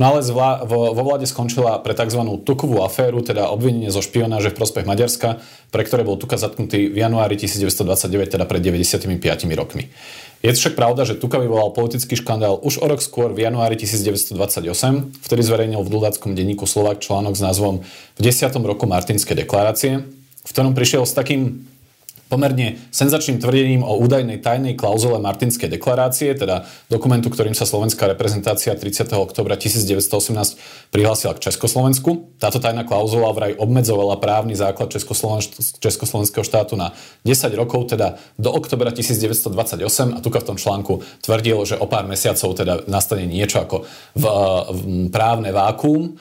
[0.00, 2.24] No ale zvla, vo, vo vláde skončila pre tzv.
[2.42, 6.96] tukovú aféru, teda obvinenie zo špionáže v prospech Maďarska, pre ktoré bol Tuka zatknutý v
[6.96, 9.04] januári 1929, teda pred 95
[9.52, 9.92] rokmi.
[10.42, 14.34] Je však pravda, že Tuka vyvolal politický škandál už o rok skôr v januári 1928,
[15.22, 17.86] vtedy zverejnil v Dludáckom denníku Slovak článok s názvom
[18.18, 18.50] V 10.
[18.64, 20.02] roku Martinskej deklarácie,
[20.42, 21.62] v ktorom prišiel s takým
[22.32, 28.72] pomerne senzačným tvrdením o údajnej tajnej klauzule Martinskej deklarácie, teda dokumentu, ktorým sa slovenská reprezentácia
[28.72, 29.12] 30.
[29.20, 32.32] oktobra 1918 prihlásila k Československu.
[32.40, 34.88] Táto tajná klauzula vraj obmedzovala právny základ
[35.76, 36.96] Československého štátu na
[37.28, 42.08] 10 rokov, teda do oktobra 1928 a tuka v tom článku tvrdil, že o pár
[42.08, 43.84] mesiacov teda nastane niečo ako
[44.16, 44.24] v,
[44.72, 44.80] v
[45.12, 46.16] právne vákuum.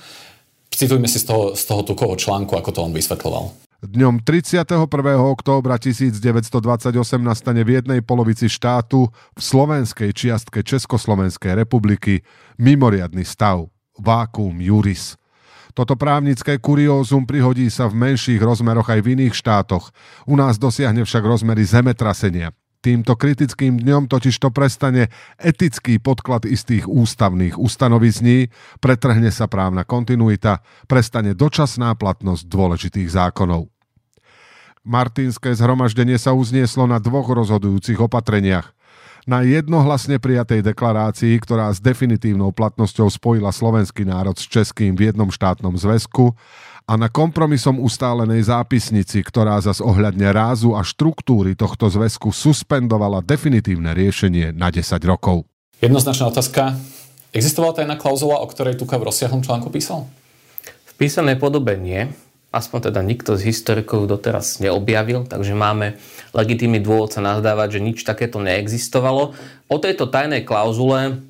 [0.76, 3.71] Citujme si z toho, z toho tukovho článku, ako to on vysvetľoval.
[3.82, 4.78] Dňom 31.
[5.18, 12.22] októbra 1928 nastane v jednej polovici štátu v slovenskej čiastke Československej republiky
[12.62, 13.74] mimoriadný stav.
[13.98, 15.18] Vákuum juris.
[15.74, 19.90] Toto právnické kuriózum prihodí sa v menších rozmeroch aj v iných štátoch.
[20.30, 22.54] U nás dosiahne však rozmery zemetrasenia.
[22.86, 25.10] Týmto kritickým dňom totiž to prestane
[25.42, 33.71] etický podklad istých ústavných ustanovizní, pretrhne sa právna kontinuita, prestane dočasná platnosť dôležitých zákonov.
[34.82, 38.74] Martinské zhromaždenie sa uznieslo na dvoch rozhodujúcich opatreniach.
[39.30, 45.30] Na jednohlasne prijatej deklarácii, ktorá s definitívnou platnosťou spojila slovenský národ s českým v jednom
[45.30, 46.34] štátnom zväzku
[46.90, 53.94] a na kompromisom ustálenej zápisnici, ktorá zas ohľadne rázu a štruktúry tohto zväzku suspendovala definitívne
[53.94, 55.46] riešenie na 10 rokov.
[55.78, 56.74] Jednoznačná otázka.
[57.30, 60.10] Existovala tajná klauzula, o ktorej Tuka v rozsiahlom článku písal?
[60.66, 62.10] V písanej podobe nie.
[62.52, 65.96] Aspoň teda nikto z historikov doteraz neobjavil, takže máme
[66.36, 69.32] legitímny dôvod sa nazdávať, že nič takéto neexistovalo.
[69.72, 71.24] O tejto tajnej klauzule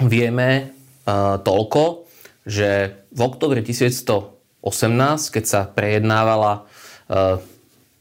[0.00, 0.72] vieme
[1.04, 2.08] uh, toľko,
[2.48, 6.64] že v oktobre 1100 18, keď sa prejednávala
[7.04, 7.36] e,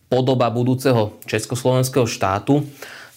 [0.08, 2.64] podoba budúceho Československého štátu,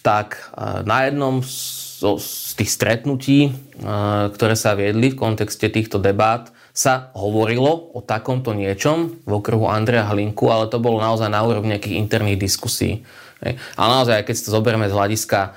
[0.02, 3.50] tak e, na jednom z tých stretnutí, e,
[4.34, 10.12] ktoré sa viedli v kontexte týchto debát, sa hovorilo o takomto niečom v okruhu Andreja
[10.12, 13.00] Hlinku, ale to bolo naozaj na úrovni nejakých interných diskusí.
[13.80, 15.56] A naozaj, keď si to zoberieme z hľadiska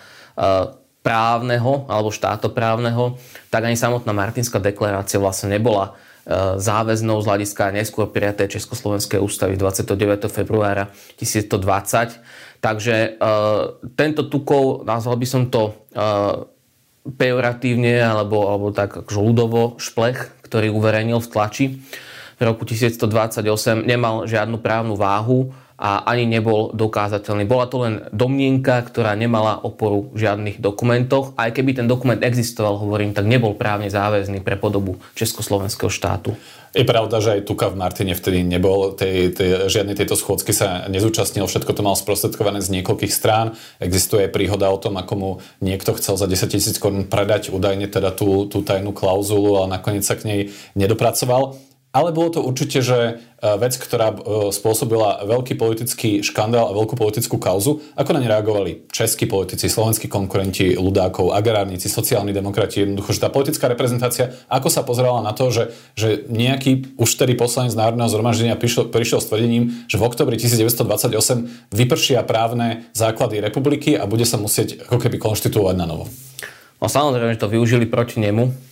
[1.04, 3.20] právneho alebo štátoprávneho,
[3.52, 9.58] tak ani samotná Martinská deklarácia vlastne nebola E, záväznou z hľadiska neskôr prijaté Československej ústavy
[9.58, 10.30] 29.
[10.30, 12.62] februára 1920.
[12.62, 13.10] Takže e,
[13.98, 15.98] tento Tukov, nazval by som to e,
[17.18, 21.66] pejoratívne alebo, alebo tak akože ľudovo šplech, ktorý uverejnil v tlači
[22.40, 27.48] v roku 1928, nemal žiadnu právnu váhu a ani nebol dokázateľný.
[27.48, 31.32] Bola to len domnienka, ktorá nemala oporu v žiadnych dokumentoch.
[31.40, 36.36] Aj keby ten dokument existoval, hovorím, tak nebol právne záväzný pre podobu Československého štátu.
[36.70, 40.86] Je pravda, že aj Tuka v Martine vtedy nebol, tej, tej, žiadnej tejto schôdzky sa
[40.86, 43.58] nezúčastnil, všetko to mal sprostredkované z niekoľkých strán.
[43.82, 45.30] Existuje príhoda o tom, ako mu
[45.66, 50.06] niekto chcel za 10 tisíc korún predať údajne teda tú, tú tajnú klauzulu, ale nakoniec
[50.06, 50.42] sa k nej
[50.78, 51.58] nedopracoval.
[51.90, 53.14] Ale bolo to určite, že e,
[53.58, 54.18] vec, ktorá e,
[54.54, 60.06] spôsobila veľký politický škandál a veľkú politickú kauzu, ako na ne reagovali českí politici, slovenskí
[60.06, 65.50] konkurenti ľudákov, agrárnici, sociálni demokrati, jednoducho, že tá politická reprezentácia, ako sa pozerala na to,
[65.50, 70.38] že, že nejaký už tedy poslanec Národného zhromaždenia prišiel, prišiel s tvrdením, že v oktobri
[70.38, 76.06] 1928 vypršia právne základy republiky a bude sa musieť ako keby konštituovať na novo.
[76.78, 78.69] No samozrejme, že to využili proti nemu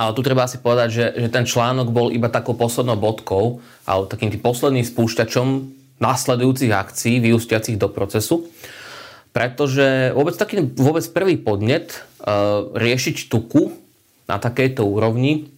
[0.00, 4.08] ale tu treba asi povedať, že, že ten článok bol iba takou poslednou bodkou, alebo
[4.08, 5.48] takým tým posledným spúšťačom
[6.00, 8.48] následujúcich akcií, vyústiacich do procesu.
[9.36, 13.76] Pretože vôbec taký vôbec prvý podnet uh, riešiť tuku
[14.24, 15.52] na takejto úrovni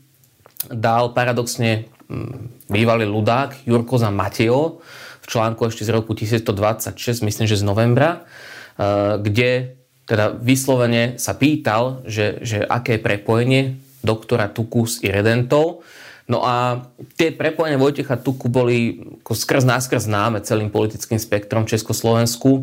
[0.66, 4.83] dal paradoxne um, bývalý ľudák Jurko za Mateo
[5.22, 9.78] v článku ešte z roku 1926, myslím, že z novembra, uh, kde
[10.11, 13.62] teda vyslovene sa pýtal, že, že aké je prepojenie
[14.02, 15.86] doktora Tuku s Iredentov.
[16.30, 16.86] No a
[17.18, 22.62] tie prepojenia Vojtecha Tuku boli ako skrz náskrz známe celým politickým spektrom Československu.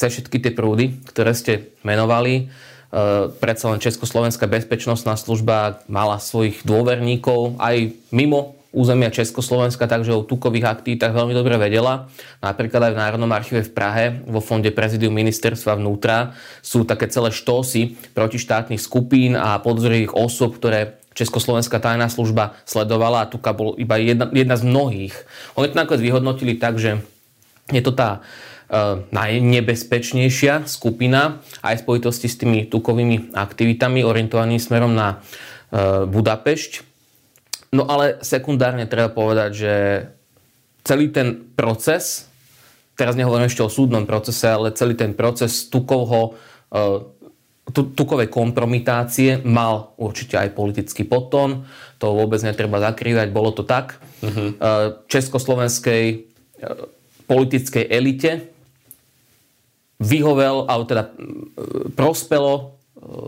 [0.00, 2.44] cez všetky tie prúdy, ktoré ste menovali, e,
[3.36, 10.66] predsa len Československá bezpečnostná služba mala svojich dôverníkov aj mimo územia Československa, takže o tukových
[10.66, 12.10] aktivitách veľmi dobre vedela.
[12.42, 17.30] Napríklad aj v Národnom archíve v Prahe, vo fonde prezidiu ministerstva vnútra sú také celé
[17.30, 23.94] štosy protištátnych skupín a podozrivých osôb, ktoré Československá tajná služba sledovala a Tuka bol iba
[24.02, 25.14] jedna, jedna z mnohých.
[25.54, 26.98] Oni to nakoniec vyhodnotili tak, že
[27.70, 34.92] je to tá uh, najnebezpečnejšia skupina aj v spojitosti s tými tukovými aktivitami orientovanými smerom
[34.92, 36.93] na uh, Budapešť
[37.74, 39.74] No ale sekundárne treba povedať, že
[40.86, 42.30] celý ten proces,
[42.94, 46.38] teraz nehovorím ešte o súdnom procese, ale celý ten proces tukovho,
[46.70, 46.78] e,
[47.74, 51.66] tukovej kompromitácie mal určite aj politický potón.
[51.98, 53.98] To vôbec netreba zakrývať, bolo to tak.
[54.22, 54.54] Uh-huh.
[55.10, 56.16] Československej e,
[57.26, 58.32] politickej elite
[59.98, 61.04] vyhovel, alebo teda
[61.96, 62.73] prospelo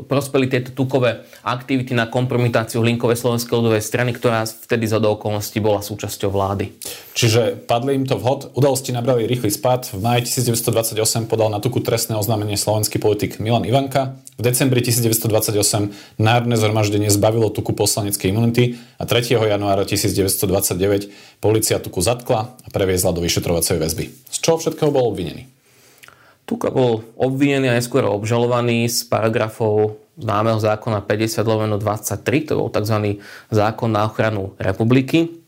[0.08, 5.84] prospeli tieto tukové aktivity na kompromitáciu Hlinkovej slovenskej ľudovej strany, ktorá vtedy za okolností bola
[5.84, 6.72] súčasťou vlády.
[7.16, 9.88] Čiže padli im to vhod, udalosti nabrali rýchly spad.
[9.92, 14.20] V maji 1928 podal na tuku trestné oznámenie slovenský politik Milan Ivanka.
[14.36, 19.32] V decembri 1928 Národné zhromaždenie zbavilo tuku poslaneckej imunity a 3.
[19.32, 24.04] januára 1929 policia tuku zatkla a previezla do vyšetrovacej väzby.
[24.28, 25.55] Z čoho všetkého bol obvinený?
[26.46, 31.42] Tuka bol obvinený a neskôr obžalovaný z paragrafov známeho zákona 50
[31.82, 33.20] 23, to bol tzv.
[33.50, 35.42] zákon na ochranu republiky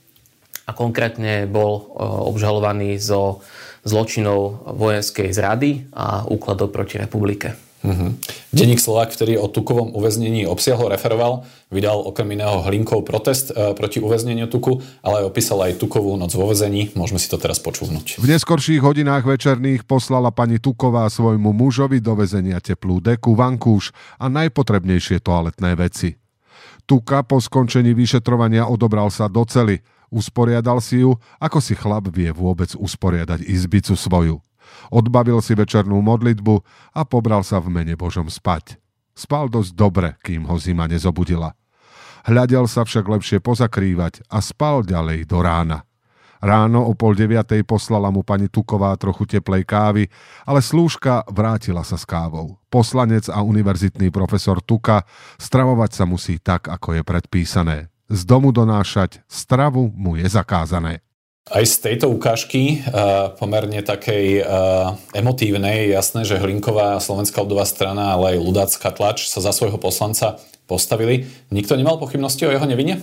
[0.68, 3.40] a konkrétne bol e, obžalovaný zo
[3.86, 7.67] zločinov vojenskej zrady a úkladov proti republike.
[7.78, 8.10] Uh-huh.
[8.50, 14.02] Denník Slovák, ktorý o Tukovom uväznení obsiahol, referoval, vydal okrem iného Hlinkov protest e, proti
[14.02, 16.90] uväzneniu Tuku, ale opísal aj Tukovú noc vo väzení.
[16.98, 18.18] Môžeme si to teraz počúvnuť.
[18.18, 24.26] V neskorších hodinách večerných poslala pani Tuková svojmu mužovi do väzenia teplú deku, vankúš a
[24.26, 26.18] najpotrebnejšie toaletné veci.
[26.88, 29.84] Tuka po skončení vyšetrovania odobral sa do cely.
[30.08, 34.40] Usporiadal si ju, ako si chlap vie vôbec usporiadať izbicu svoju.
[34.88, 36.54] Odbavil si večernú modlitbu
[36.94, 38.80] a pobral sa v mene Božom spať.
[39.18, 41.58] Spal dosť dobre, kým ho zima nezobudila.
[42.28, 45.88] Hľadel sa však lepšie pozakrývať a spal ďalej do rána.
[46.38, 50.06] Ráno o pol deviatej poslala mu pani Tuková trochu teplej kávy,
[50.46, 52.62] ale slúžka vrátila sa s kávou.
[52.70, 55.02] Poslanec a univerzitný profesor Tuka
[55.42, 57.76] stravovať sa musí tak, ako je predpísané.
[58.06, 61.02] Z domu donášať stravu mu je zakázané.
[61.48, 68.12] Aj z tejto ukážky, uh, pomerne takej uh, emotívnej, jasné, že Hlinková Slovenská ľudová strana,
[68.12, 70.36] ale aj ľudácka tlač sa za svojho poslanca
[70.68, 71.24] postavili.
[71.48, 73.00] Nikto nemal pochybnosti o jeho nevine?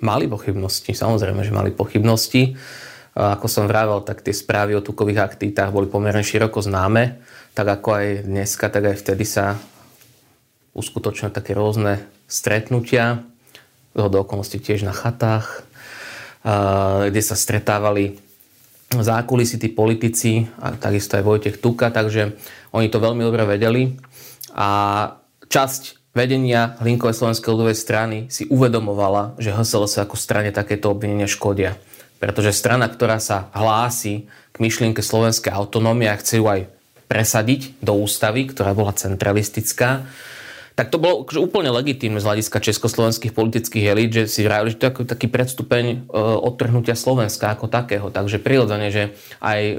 [0.00, 2.56] Mali pochybnosti, samozrejme, že mali pochybnosti.
[3.12, 7.20] Ako som vravel, tak tie správy o tukových aktivitách boli pomerne široko známe.
[7.52, 9.60] Tak ako aj dneska, tak aj vtedy sa
[10.72, 13.20] uskutočnili také rôzne stretnutia,
[13.92, 15.68] do okolností tiež na chatách,
[16.42, 18.16] kde sa stretávali
[18.90, 22.34] zákulisí tí politici a takisto aj Vojtech Tuka, takže
[22.74, 23.94] oni to veľmi dobre vedeli
[24.54, 24.68] a
[25.46, 31.78] časť vedenia Hlinkovej slovenskej ľudovej strany si uvedomovala, že HSLS ako strane takéto obvinenia škodia.
[32.18, 36.66] Pretože strana, ktorá sa hlási k myšlienke slovenskej autonómie a chce ju aj
[37.06, 40.04] presadiť do ústavy, ktorá bola centralistická,
[40.80, 44.80] tak to bolo akože úplne legitímne z hľadiska československých politických elít, že si vravili, že
[44.80, 48.08] to je taký predstupeň e, odtrhnutia Slovenska ako takého.
[48.08, 49.12] Takže prirodzene, že
[49.44, 49.74] aj e,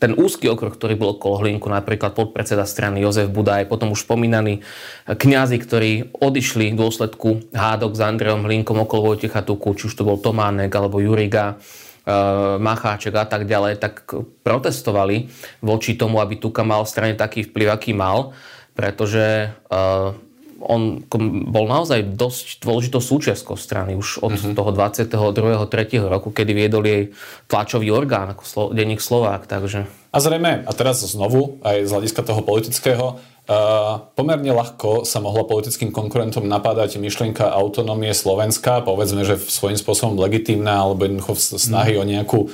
[0.00, 4.64] ten úzky okruh, ktorý bol okolo Hlinku, napríklad podpredseda strany Jozef Budaj, potom už spomínaní
[5.04, 10.08] kňazi, ktorí odišli v dôsledku hádok s Andreom Hlinkom okolo Vojtecha Tuku, či už to
[10.08, 11.60] bol Tománek alebo Juriga,
[12.08, 12.16] e,
[12.56, 14.08] Macháček a tak ďalej, tak
[14.40, 15.28] protestovali
[15.60, 18.32] voči tomu, aby Tuka mal v strane taký vplyv, aký mal
[18.76, 20.12] pretože uh,
[20.60, 21.04] on
[21.48, 24.56] bol naozaj dosť dôležitou súčiastkou strany už od uh-huh.
[24.56, 25.12] toho 22.
[25.68, 26.00] 3.
[26.00, 27.02] roku, kedy viedol jej
[27.48, 29.44] tlačový orgán ako Slo- denník Slovák.
[29.44, 29.84] Takže...
[30.12, 33.20] A zrejme, a teraz znovu, aj z hľadiska toho politického,
[34.18, 40.82] pomerne ľahko sa mohla politickým konkurentom napádať myšlienka autonómie Slovenska, povedzme, že svojím spôsobom legitímna
[40.82, 42.00] alebo jednoducho snahy mm.
[42.02, 42.50] o nejakú uh,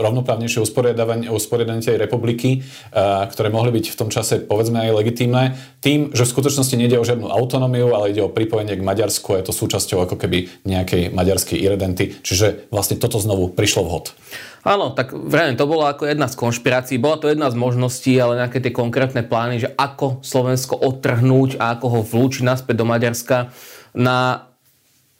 [0.00, 5.60] rovnoprávnejšie usporiadanie, usporiadanie tej republiky, uh, ktoré mohli byť v tom čase povedzme aj legitímne,
[5.84, 9.44] tým, že v skutočnosti nejde o žiadnu autonómiu, ale ide o pripojenie k Maďarsku a
[9.44, 12.16] je to súčasťou ako keby nejakej maďarskej irredenty.
[12.24, 14.16] Čiže vlastne toto znovu prišlo vhod.
[14.64, 18.40] Áno, tak vrajím, to bola ako jedna z konšpirácií, bola to jedna z možností, ale
[18.40, 23.52] nejaké tie konkrétne plány, že ako Slovensko odtrhnúť a ako ho vlúčiť naspäť do Maďarska
[23.92, 24.48] na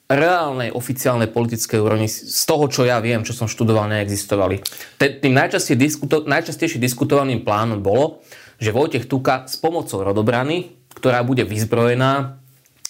[0.09, 4.65] reálnej oficiálnej politickej úrovni, z toho, čo ja viem, čo som študoval, neexistovali.
[5.01, 8.25] Tým najčastejšie, diskuto, najčastejšie diskutovaným plánom bolo,
[8.57, 12.41] že Vojtech Tuka s pomocou rodobrany, ktorá bude vyzbrojená,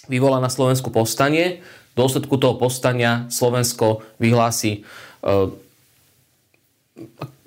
[0.07, 1.63] vyvolá na Slovensku povstanie.
[1.95, 5.64] V dôsledku toho povstania Slovensko vyhlási e,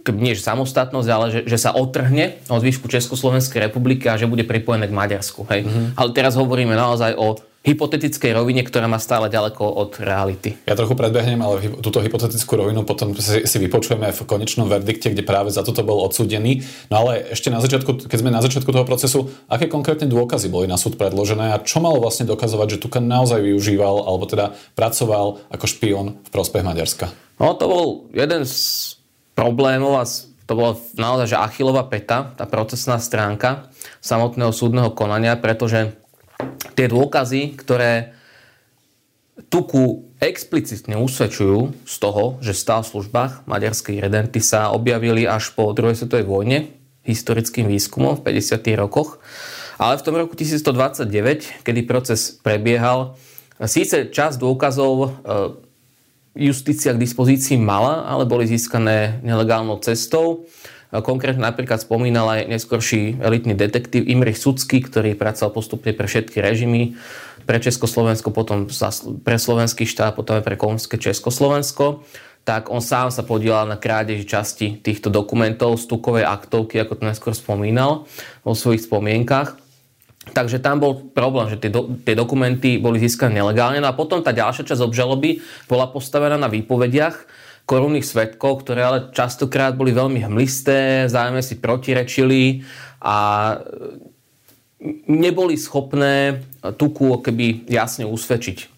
[0.08, 4.48] nie že samostatnosť, ale že, že sa otrhne od výšku Československej republiky a že bude
[4.48, 5.44] pripojené k Maďarsku.
[5.52, 5.68] Hej?
[5.68, 5.86] Mm-hmm.
[6.00, 10.56] Ale teraz hovoríme naozaj o hypotetickej rovine, ktorá má stále ďaleko od reality.
[10.64, 15.26] Ja trochu predbehnem, ale túto hypotetickú rovinu potom si, si vypočujeme v konečnom verdikte, kde
[15.26, 16.64] práve za toto bol odsúdený.
[16.88, 20.70] No ale ešte na začiatku, keď sme na začiatku toho procesu, aké konkrétne dôkazy boli
[20.70, 25.42] na súd predložené a čo malo vlastne dokazovať, že Tukan naozaj využíval alebo teda pracoval
[25.52, 27.12] ako špion v prospech Maďarska?
[27.42, 28.97] No to bol jeden z
[29.38, 30.04] problémov a
[30.48, 33.70] to bola naozaj že achilová peta, tá procesná stránka
[34.02, 35.94] samotného súdneho konania, pretože
[36.74, 38.18] tie dôkazy, ktoré
[39.38, 45.70] Tuku explicitne usvedčujú z toho, že stál v službách maďarskej redenty sa objavili až po
[45.70, 46.58] druhej svetovej vojne
[47.06, 48.60] historickým výskumom v 50.
[48.74, 49.22] rokoch
[49.78, 53.14] Ale v tom roku 1129, kedy proces prebiehal,
[53.62, 55.08] síce čas dôkazov e,
[56.34, 60.48] justícia k dispozícii mala, ale boli získané nelegálnou cestou.
[60.88, 66.96] Konkrétne napríklad spomínal aj neskorší elitný detektív Imrich Sudsky, ktorý pracoval postupne pre všetky režimy,
[67.44, 68.68] pre Československo, potom
[69.20, 72.04] pre slovenský štát, potom aj pre komunistické Československo
[72.48, 77.04] tak on sám sa podielal na krádeži časti týchto dokumentov z tukovej aktovky, ako to
[77.04, 78.08] neskôr spomínal
[78.40, 79.60] vo svojich spomienkach.
[80.32, 83.82] Takže tam bol problém, že tie, do, tie dokumenty boli získané nelegálne.
[83.82, 88.98] No a potom tá ďalšia časť obžaloby bola postavená na výpovediach korunných svetkov, ktoré ale
[89.12, 92.64] častokrát boli veľmi hmlisté, vzájomne si protirečili
[93.04, 93.16] a
[95.04, 96.40] neboli schopné
[96.80, 98.77] tuku keby jasne usvedčiť.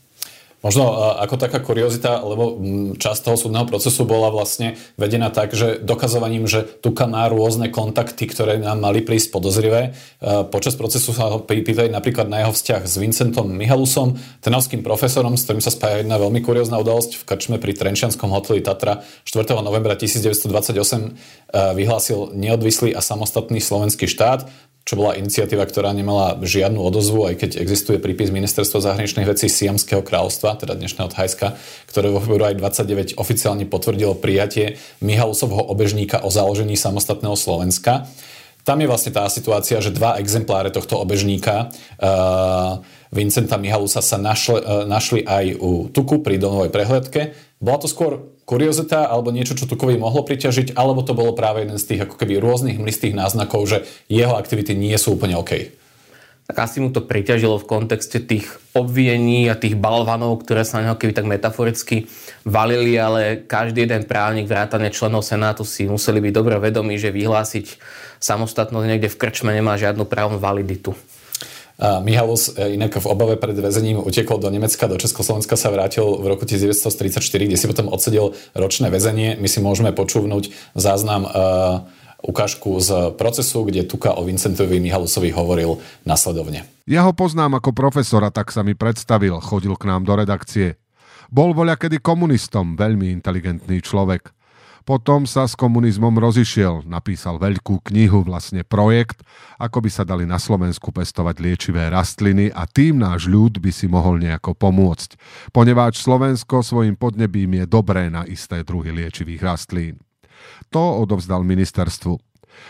[0.61, 2.61] Možno ako taká kuriozita, lebo
[3.01, 8.29] časť toho súdneho procesu bola vlastne vedená tak, že dokazovaním, že Tuka má rôzne kontakty,
[8.29, 9.97] ktoré nám mali prísť podozrivé.
[10.53, 15.49] Počas procesu sa ho pýtali napríklad na jeho vzťah s Vincentom Mihalusom, trnavským profesorom, s
[15.49, 19.57] ktorým sa spája jedna veľmi kuriózna udalosť v krčme pri Trenčianskom hoteli Tatra 4.
[19.65, 24.45] novembra 1928 vyhlásil neodvislý a samostatný slovenský štát
[24.91, 30.03] čo bola iniciatíva, ktorá nemala žiadnu odozvu, aj keď existuje prípis Ministerstva zahraničných vecí Siamského
[30.03, 31.59] kráľovstva, teda dnešného Thajska,
[31.91, 38.07] ktoré vo februári 29 oficiálne potvrdilo prijatie Mihalusovho obežníka o založení samostatného Slovenska.
[38.61, 42.79] Tam je vlastne tá situácia, že dva exempláre tohto obežníka uh,
[43.09, 47.21] Vincenta Mihalusa sa našli, uh, našli aj u Tuku pri domovej prehľadke.
[47.57, 51.81] Bola to skôr kuriozita alebo niečo, čo Tukovi mohlo priťažiť, alebo to bolo práve jeden
[51.81, 55.80] z tých ako keby rôznych mlistých náznakov, že jeho aktivity nie sú úplne OK
[56.51, 60.91] tak asi mu to priťažilo v kontexte tých obvinení a tých balvanov, ktoré sa na
[60.91, 62.11] neho keby tak metaforicky
[62.43, 67.79] valili, ale každý jeden právnik, vrátane členov Senátu si museli byť dobre vedomí, že vyhlásiť
[68.19, 70.99] samostatnosť niekde v krčme nemá žiadnu právnu validitu.
[71.79, 76.35] Mihalus e, inak v obave pred väzením utekol do Nemecka, do Československa sa vrátil v
[76.35, 79.39] roku 1934, kde si potom odsedel ročné väzenie.
[79.39, 81.31] My si môžeme počúvnuť záznam uh,
[82.25, 86.69] ukážku z procesu, kde Tuka o Vincentovi Mihalusovi hovoril nasledovne.
[86.85, 90.81] Ja ho poznám ako profesora, tak sa mi predstavil, chodil k nám do redakcie.
[91.31, 94.35] Bol voľa kedy komunistom, veľmi inteligentný človek.
[94.83, 99.23] Potom sa s komunizmom rozišiel, napísal veľkú knihu, vlastne projekt,
[99.61, 103.87] ako by sa dali na Slovensku pestovať liečivé rastliny a tým náš ľud by si
[103.87, 105.15] mohol nejako pomôcť,
[105.55, 110.01] poneváč Slovensko svojim podnebím je dobré na isté druhy liečivých rastlín.
[110.71, 112.19] To odovzdal ministerstvu.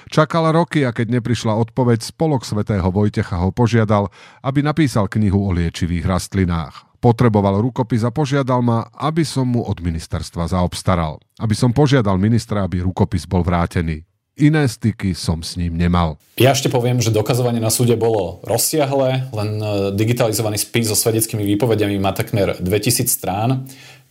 [0.09, 4.09] Čakal roky a keď neprišla odpoveď, spolok svätého Vojtecha ho požiadal,
[4.41, 6.89] aby napísal knihu o liečivých rastlinách.
[7.01, 11.17] Potreboval rukopis a požiadal ma, aby som mu od ministerstva zaobstaral.
[11.41, 14.05] Aby som požiadal ministra, aby rukopis bol vrátený.
[14.41, 16.17] Iné styky som s ním nemal.
[16.41, 21.45] Ja ešte poviem, že dokazovanie na súde bolo rozsiahle, len e, digitalizovaný spis so svedeckými
[21.45, 23.69] výpovediami má takmer 2000 strán.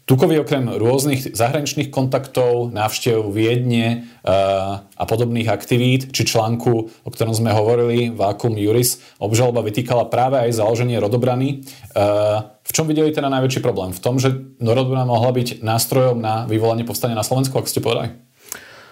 [0.09, 4.33] Tukovi okrem rôznych zahraničných kontaktov, návštev Viedne eh,
[4.81, 6.73] a podobných aktivít, či článku,
[7.05, 11.61] o ktorom sme hovorili, Vacuum Juris, obžaloba vytýkala práve aj založenie rodobrany.
[11.61, 13.93] Eh, v čom videli teda najväčší problém?
[13.93, 18.09] V tom, že rodobrana mohla byť nástrojom na vyvolanie povstania na Slovensku, ako ste povedali?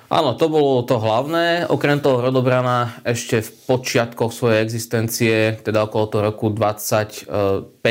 [0.08, 1.68] Áno, to bolo to hlavné.
[1.68, 7.84] Okrem toho rodobrana ešte v počiatkoch svojej existencie, teda okolo toho roku 25-26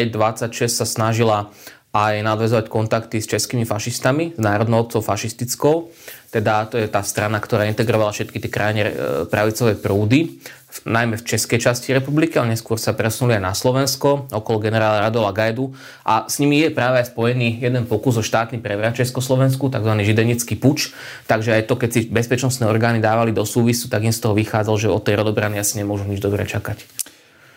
[0.64, 1.52] sa snažila
[1.96, 5.88] aj nadvezovať kontakty s českými fašistami, s národnou fašistickou.
[6.28, 8.92] Teda to je tá strana, ktorá integrovala všetky tie krajine e,
[9.24, 10.36] pravicové prúdy,
[10.84, 15.32] najmä v českej časti republiky, ale neskôr sa presunuli aj na Slovensko, okolo generála Radola
[15.32, 15.72] Gajdu.
[16.04, 19.92] A s nimi je práve spojený jeden pokus o štátny prevrat Československu, tzv.
[20.04, 20.92] židenický puč.
[21.24, 24.76] Takže aj to, keď si bezpečnostné orgány dávali do súvisu, tak im z toho vychádzalo,
[24.76, 26.84] že od tej rodobrany asi nemôžu nič dobre čakať.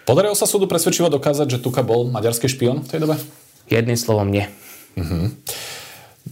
[0.07, 3.19] Podarilo sa súdu presvedčivo dokázať, že Tuka bol maďarský špion v tej dobe?
[3.69, 4.49] Jedným slovom nie.
[4.97, 5.29] Uh-huh.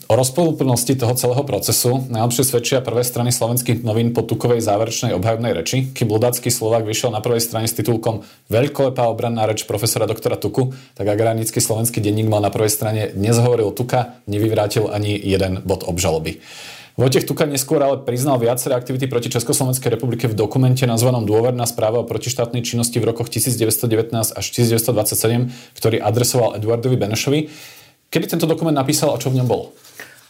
[0.08, 5.52] O rozpolúplnosti toho celého procesu najlepšie svedčia prvé strany slovenských novín po Tukovej záverečnej obhajobnej
[5.52, 10.40] reči, kým ľudácky Slovák vyšiel na prvej strane s titulkom Veľkolepá obranná reč profesora doktora
[10.40, 13.36] Tuku, tak agrárnický slovenský denník mal na prvej strane Dnes
[13.76, 16.40] Tuka, nevyvrátil ani jeden bod obžaloby.
[16.98, 22.02] Vojtech Tuka neskôr ale priznal viaceré aktivity proti Československej republike v dokumente nazvanom Dôverná správa
[22.02, 27.54] o protištátnej činnosti v rokoch 1919 až 1927, ktorý adresoval Eduardovi Benešovi.
[28.10, 29.78] Kedy tento dokument napísal a čo v ňom bolo?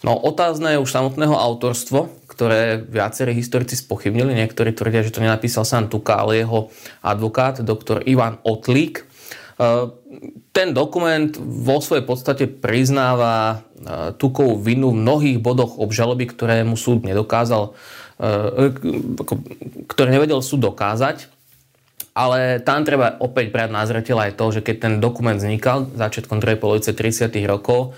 [0.04, 4.36] No otázne je už samotného autorstvo, ktoré viacerí historici spochybnili.
[4.36, 6.68] Niektorí tvrdia, že to nenapísal sám Tuka, ale jeho
[7.00, 9.07] advokát, doktor Ivan Otlík.
[10.54, 13.58] Ten dokument vo svojej podstate priznáva e,
[14.14, 17.74] Tukovú vinu v mnohých bodoch obžaloby, ktoré mu súd nedokázal,
[18.22, 18.70] e,
[19.90, 21.34] ktoré nevedel súd dokázať.
[22.18, 26.58] ale tam treba opäť brať na aj to, že keď ten dokument vznikal začiatkom druhej
[26.58, 27.30] polovice 30.
[27.46, 27.94] rokov,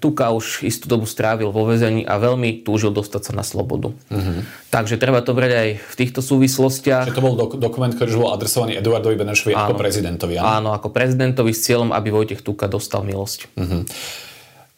[0.00, 3.92] Tuka už istú dobu strávil vo väzení a veľmi túžil dostať sa na slobodu.
[4.08, 4.72] Mm-hmm.
[4.72, 7.12] Takže treba to brať aj v týchto súvislostiach.
[7.12, 10.40] Čiže to bol dok- dokument, ktorý bol adresovaný Eduardovi Benešovi ako prezidentovi.
[10.40, 10.48] Áno?
[10.48, 13.52] áno, ako prezidentovi s cieľom, aby Vojtech Tuka dostal milosť.
[13.60, 13.80] Mm-hmm.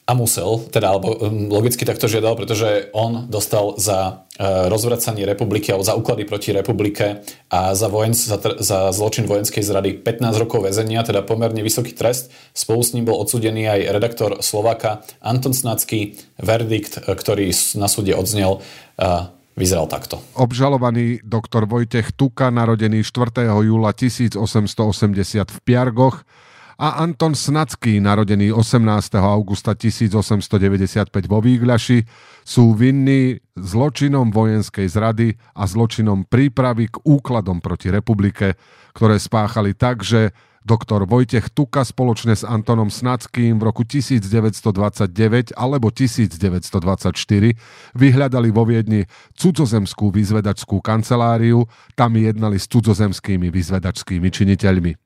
[0.02, 5.70] A musel, teda, alebo um, logicky takto žiadal, pretože on dostal za uh, rozvracanie republiky
[5.70, 10.66] alebo za úklady proti republike a za, vojenc, za, za zločin vojenskej zrady 15 rokov
[10.66, 12.34] väzenia, teda pomerne vysoký trest.
[12.50, 16.18] Spolu s ním bol odsudený aj redaktor Slovaka Anton Snacký.
[16.34, 20.20] Verdikt, uh, ktorý na súde odznel, uh, vyzeral takto.
[20.34, 23.44] Obžalovaný doktor Vojtech Tuka, narodený 4.
[23.48, 24.40] júla 1880
[25.46, 26.24] v Piargoch,
[26.82, 29.14] a Anton Snacký, narodený 18.
[29.22, 32.02] augusta 1895 vo Výgľaši,
[32.42, 38.58] sú vinní zločinom vojenskej zrady a zločinom prípravy k úkladom proti republike,
[38.98, 40.34] ktoré spáchali tak, že
[40.66, 49.06] doktor Vojtech Tuka spoločne s Antonom Snackým v roku 1929 alebo 1924 vyhľadali vo Viedni
[49.38, 51.62] cudzozemskú vyzvedačskú kanceláriu,
[51.94, 55.01] tam jednali s cudzozemskými vyzvedačskými činiteľmi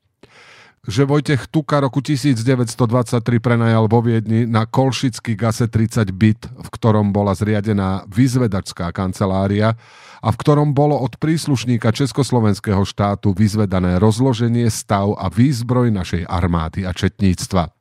[0.87, 7.11] že Vojtech Tuka roku 1923 prenajal vo Viedni na Kolšický gase 30 byt, v ktorom
[7.11, 9.75] bola zriadená vyzvedačská kancelária
[10.23, 16.89] a v ktorom bolo od príslušníka Československého štátu vyzvedané rozloženie, stav a výzbroj našej armády
[16.89, 17.76] a četníctva.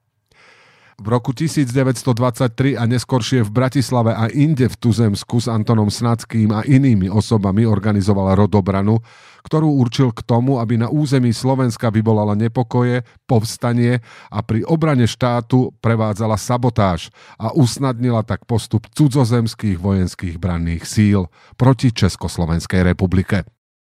[0.95, 6.63] V roku 1923 a neskoršie v Bratislave a inde v Tuzemsku s Antonom Snackým a
[6.63, 9.03] inými osobami organizovala rodobranu,
[9.43, 13.99] ktorú určil k tomu, aby na území Slovenska vyvolala nepokoje, povstanie
[14.31, 21.27] a pri obrane štátu prevádzala sabotáž a usnadnila tak postup cudzozemských vojenských branných síl
[21.59, 23.43] proti Československej republike.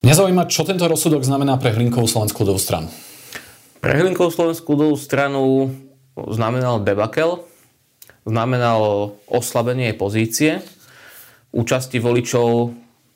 [0.07, 2.87] Mňa zaujíma, čo tento rozsudok znamená pre Hlinkovú slovenskú ľudovú stranu.
[3.83, 5.67] Pre Hlinkovú slovenskú ľudovú stranu
[6.16, 7.43] znamenal debakel,
[8.26, 10.61] znamenal oslabenie pozície.
[11.53, 12.74] Účasti voličov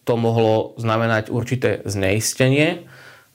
[0.07, 2.87] to mohlo znamenať určité zneistenie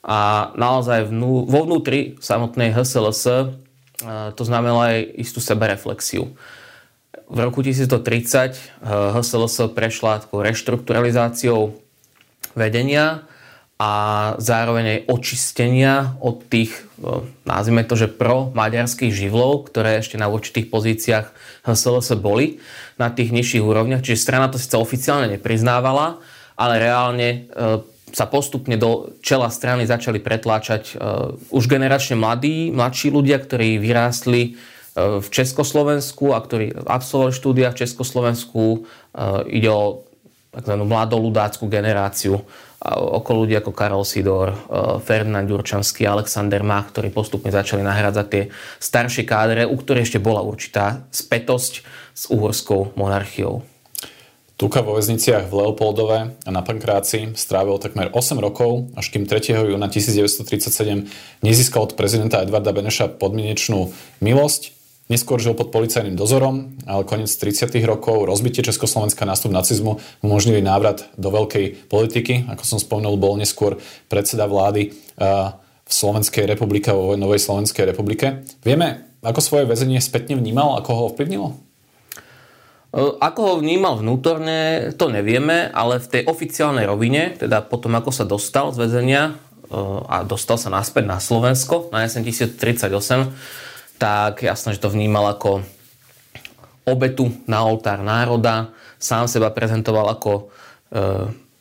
[0.02, 3.34] a naozaj vnú, vo vnútri samotnej HSLS e,
[4.34, 6.32] to znamenalo aj istú sebereflexiu.
[7.32, 11.76] V roku 1930 HSLS prešla takou reštrukturalizáciou
[12.52, 13.24] vedenia
[13.80, 13.90] a
[14.38, 16.70] zároveň aj očistenia od tých,
[17.02, 21.26] e, nazvime to, že pro maďarských živlov, ktoré ešte na určitých pozíciách
[21.66, 22.62] HSLS boli
[23.00, 24.04] na tých nižších úrovniach.
[24.04, 26.22] Čiže strana to síce oficiálne nepriznávala,
[26.54, 27.38] ale reálne e,
[28.12, 30.94] sa postupne do čela strany začali pretláčať e,
[31.50, 34.54] už generačne mladí, mladší ľudia, ktorí vyrástli
[34.92, 38.84] v Československu a ktorí absolvovali štúdia v Československu.
[39.48, 40.04] Ide o
[40.52, 42.44] takzvanú mladoludáckú generáciu
[42.90, 44.56] okolo ľudí ako Karol Sidor, e,
[45.06, 48.42] Ferdinand Ďurčanský, Alexander Mach, ktorí postupne začali nahrádzať tie
[48.82, 53.62] staršie kádre, u ktorých ešte bola určitá spätosť s uhorskou monarchiou.
[54.58, 59.74] Tuka vo väzniciach v Leopoldove a na Pankráci strávil takmer 8 rokov, až kým 3.
[59.74, 63.90] júna 1937 nezískal od prezidenta Edvarda Beneša podmienečnú
[64.22, 67.74] milosť Neskôr žil pod policajným dozorom, ale koniec 30.
[67.82, 72.46] rokov, rozbitie Československa, nástup nacizmu umožnili návrat do veľkej politiky.
[72.46, 74.94] Ako som spomenul, bol neskôr predseda vlády
[75.82, 78.46] v Slovenskej republike, vo Novej Slovenskej republike.
[78.62, 81.48] Vieme, ako svoje väzenie spätne vnímal, ako ho ovplyvnilo?
[82.90, 88.10] E, ako ho vnímal vnútorne, to nevieme, ale v tej oficiálnej rovine, teda potom ako
[88.10, 89.32] sa dostal z väzenia e,
[90.06, 92.22] a dostal sa naspäť na Slovensko na jeseň
[92.56, 93.30] 1038,
[94.02, 95.62] tak jasné, že to vnímal ako
[96.82, 100.42] obetu na oltár národa, sám seba prezentoval ako e,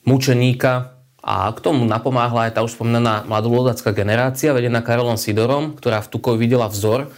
[0.10, 6.02] mučeníka a k tomu napomáhla aj tá už spomínaná mladolodacká generácia, vedená Karolom Sidorom, ktorá
[6.02, 7.14] v Tukovi videla vzor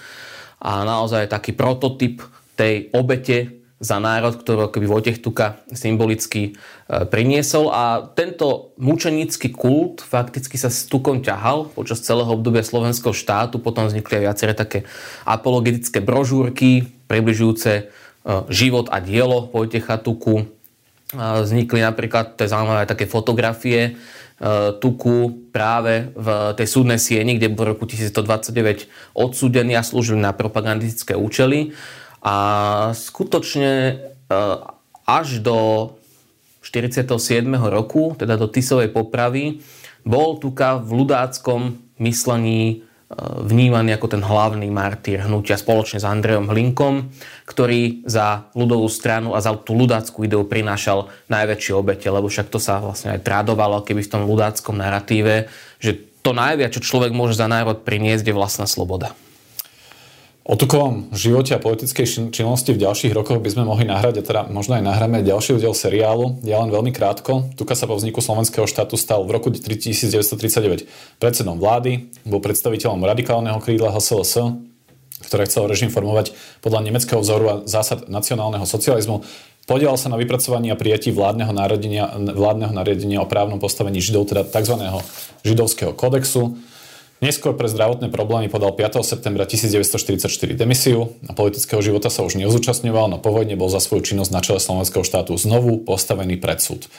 [0.59, 2.19] a naozaj taký prototyp
[2.59, 9.99] tej obete za národ, ktorú keby Vojtech Tuka symbolicky e, priniesol a tento mučenický kult
[9.99, 14.87] fakticky sa s Tukom ťahal počas celého obdobia slovenského štátu, potom vznikli aj viaceré také
[15.27, 17.83] apologetické brožúrky približujúce e,
[18.47, 20.35] život a dielo Vojtecha Tuku.
[20.39, 20.45] E,
[21.19, 23.99] vznikli napríklad, to je zaujímavé, také fotografie
[24.83, 26.27] Tuku práve v
[26.59, 31.71] tej súdnej sieni, kde v roku 1129 odsúdení a slúžili na propagandistické účely.
[32.23, 32.35] A
[32.95, 33.93] skutočne e,
[35.03, 35.91] až do
[36.63, 37.43] 47.
[37.67, 39.59] roku, teda do Tisovej popravy,
[40.07, 42.75] bol Tuka v ľudáckom myslení e,
[43.43, 47.11] vnímaný ako ten hlavný martýr hnutia spoločne s Andrejom Hlinkom,
[47.43, 52.59] ktorý za ľudovú stranu a za tú ľudáckú ideu prinášal najväčšie obete, lebo však to
[52.59, 55.51] sa vlastne aj tradovalo keby v tom ľudáckom narratíve,
[55.83, 59.11] že to najviac, čo človek môže za národ priniesť, je vlastná sloboda.
[60.43, 64.41] O tukovom živote a politickej činnosti v ďalších rokoch by sme mohli nahrať, a teda
[64.51, 66.43] možno aj nahráme ďalší diel seriálu.
[66.43, 67.47] Ja len veľmi krátko.
[67.55, 70.83] Tuka sa po vzniku slovenského štátu stal v roku 1939
[71.15, 74.59] predsedom vlády, bol predstaviteľom radikálneho krídla HSLS,
[75.31, 79.23] ktoré chcel režim formovať podľa nemeckého vzoru a zásad nacionálneho socializmu.
[79.63, 81.55] Podielal sa na vypracovaní a prijatí vládneho,
[82.35, 84.75] vládneho nariadenia o právnom postavení židov, teda tzv.
[85.47, 86.59] židovského kodexu.
[87.23, 88.99] Neskôr pre zdravotné problémy podal 5.
[88.99, 90.27] septembra 1944
[90.59, 94.43] demisiu a politického života sa už neuzúčastňoval, no po vojne bol za svoju činnosť na
[94.43, 96.91] čele slovenského štátu znovu postavený pred súd.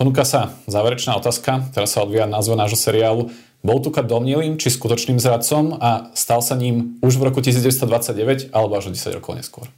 [0.00, 3.28] Ponúka sa záverečná otázka, ktorá sa odvíja názve nášho seriálu.
[3.60, 8.80] Bol Tuka domnelým či skutočným zradcom a stal sa ním už v roku 1929 alebo
[8.80, 9.68] až o 10 rokov neskôr?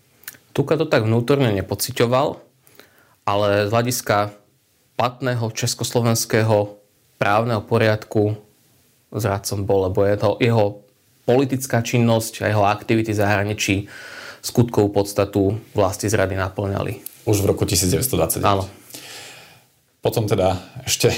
[0.54, 2.38] Tuka to tak vnútorne nepociťoval,
[3.26, 4.30] ale z hľadiska
[4.94, 6.78] platného československého
[7.18, 8.46] právneho poriadku
[9.12, 10.64] zradcom bol, lebo je to jeho
[11.28, 13.88] politická činnosť a jeho aktivity zahraničí
[14.40, 16.92] skutkovú podstatu vlasti zrady naplňali.
[17.28, 18.40] Už v roku 1929.
[18.44, 18.64] Áno.
[19.98, 20.56] Potom teda
[20.86, 21.12] ešte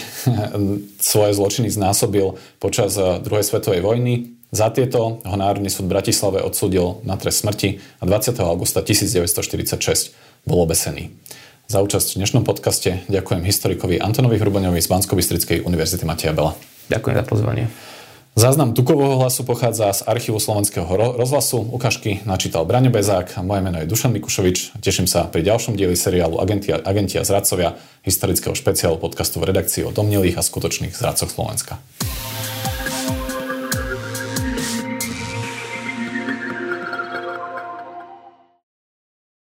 [0.98, 4.34] svoje zločiny znásobil počas eh, druhej svetovej vojny.
[4.50, 8.34] Za tieto ho Národný súd Bratislave odsúdil na trest smrti a 20.
[8.42, 11.14] augusta 1946 bol obesený.
[11.70, 16.58] Za účasť v dnešnom podcaste ďakujem historikovi Antonovi Hruboňovi z bansko univerzity Mateja Bela.
[16.90, 17.64] Ďakujem za pozvanie.
[18.34, 20.86] Záznam Tukového hlasu pochádza z archívu Slovenského
[21.18, 21.58] rozhlasu.
[21.60, 24.78] Ukážky načítal Braňo Bezák moje meno je Dušan Mikušovič.
[24.78, 27.74] Teším sa pri ďalšom dieli seriálu Agenti, Agenti a zradcovia
[28.06, 31.82] historického špeciálu podcastu v redakcii o domnelých a skutočných zradcoch Slovenska.